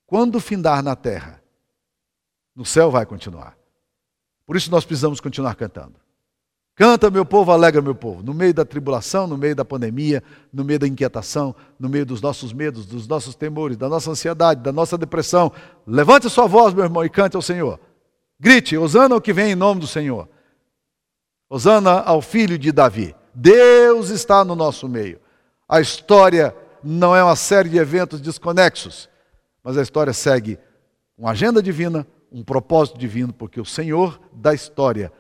quando 0.07 0.39
findar 0.39 0.81
na 0.81 0.95
terra, 0.95 1.43
no 2.55 2.65
céu 2.65 2.89
vai 2.89 3.05
continuar. 3.05 3.55
Por 4.45 4.55
isso 4.55 4.71
nós 4.71 4.85
precisamos 4.85 5.19
continuar 5.19 5.55
cantando. 5.55 5.95
Canta, 6.73 7.09
meu 7.09 7.25
povo, 7.25 7.51
alegra, 7.51 7.81
meu 7.81 7.95
povo. 7.95 8.23
No 8.23 8.33
meio 8.33 8.53
da 8.53 8.63
tribulação, 8.63 9.27
no 9.27 9.37
meio 9.37 9.55
da 9.55 9.65
pandemia, 9.65 10.23
no 10.53 10.63
meio 10.63 10.79
da 10.79 10.87
inquietação, 10.87 11.53
no 11.79 11.89
meio 11.89 12.05
dos 12.05 12.21
nossos 12.21 12.53
medos, 12.53 12.85
dos 12.85 13.07
nossos 13.07 13.35
temores, 13.35 13.75
da 13.75 13.89
nossa 13.89 14.11
ansiedade, 14.11 14.61
da 14.61 14.71
nossa 14.71 14.97
depressão. 14.97 15.51
Levante 15.85 16.27
a 16.27 16.29
sua 16.29 16.47
voz, 16.47 16.73
meu 16.73 16.83
irmão, 16.83 17.03
e 17.03 17.09
cante 17.09 17.35
ao 17.35 17.41
Senhor. 17.41 17.79
Grite, 18.39 18.77
Osana 18.77 19.15
ao 19.15 19.21
que 19.21 19.33
vem 19.33 19.51
em 19.51 19.55
nome 19.55 19.81
do 19.81 19.87
Senhor. 19.87 20.29
Osana 21.49 21.99
ao 22.01 22.21
filho 22.21 22.57
de 22.57 22.71
Davi. 22.71 23.15
Deus 23.33 24.09
está 24.09 24.45
no 24.45 24.55
nosso 24.55 24.87
meio. 24.87 25.19
A 25.67 25.81
história 25.81 26.55
não 26.83 27.15
é 27.15 27.23
uma 27.23 27.35
série 27.35 27.69
de 27.69 27.77
eventos 27.77 28.21
desconexos, 28.21 29.09
mas 29.67 29.77
a 29.77 29.81
história 29.81 30.13
segue 30.13 30.57
uma 31.17 31.31
agenda 31.31 31.61
divina, 31.61 32.07
um 32.31 32.41
propósito 32.41 32.97
divino, 32.97 33.33
porque 33.33 33.59
o 33.59 33.65
Senhor 33.65 34.17
da 34.31 34.53
história 34.53 35.11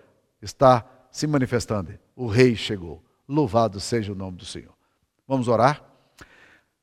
está 0.41 0.85
se 1.11 1.27
manifestando. 1.27 1.99
O 2.15 2.27
Rei 2.27 2.55
chegou. 2.55 3.03
Louvado 3.27 3.77
seja 3.81 4.13
o 4.13 4.15
nome 4.15 4.37
do 4.37 4.45
Senhor. 4.45 4.71
Vamos 5.27 5.49
orar? 5.49 5.83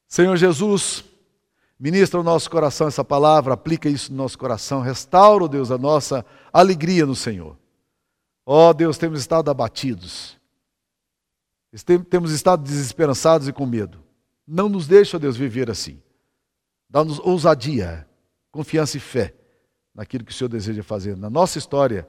Senhor 0.06 0.36
Jesus, 0.36 1.06
ministra 1.80 2.20
o 2.20 2.22
nosso 2.22 2.50
coração 2.50 2.86
essa 2.86 3.02
palavra, 3.02 3.54
aplica 3.54 3.88
isso 3.88 4.12
no 4.12 4.18
nosso 4.18 4.38
coração, 4.38 4.82
restaura, 4.82 5.48
Deus, 5.48 5.70
a 5.70 5.78
nossa 5.78 6.22
alegria 6.52 7.06
no 7.06 7.16
Senhor. 7.16 7.56
Ó 8.44 8.68
oh, 8.68 8.74
Deus, 8.74 8.98
temos 8.98 9.20
estado 9.20 9.50
abatidos, 9.50 10.38
temos 12.10 12.30
estado 12.30 12.62
desesperançados 12.62 13.48
e 13.48 13.54
com 13.54 13.64
medo. 13.64 14.04
Não 14.46 14.68
nos 14.68 14.86
deixa, 14.86 15.18
Deus, 15.18 15.34
viver 15.34 15.70
assim. 15.70 16.03
Dá-nos 16.88 17.18
ousadia, 17.18 18.08
confiança 18.50 18.96
e 18.96 19.00
fé 19.00 19.34
naquilo 19.94 20.24
que 20.24 20.32
o 20.32 20.34
Senhor 20.34 20.48
deseja 20.48 20.82
fazer 20.82 21.16
na 21.16 21.30
nossa 21.30 21.58
história, 21.58 22.08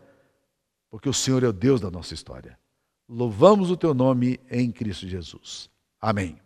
porque 0.89 1.09
o 1.09 1.13
Senhor 1.13 1.43
é 1.43 1.47
o 1.47 1.53
Deus 1.53 1.81
da 1.81 1.91
nossa 1.91 2.13
história. 2.13 2.57
Louvamos 3.07 3.69
o 3.69 3.77
teu 3.77 3.93
nome 3.93 4.39
em 4.49 4.71
Cristo 4.71 5.07
Jesus. 5.07 5.69
Amém. 5.99 6.44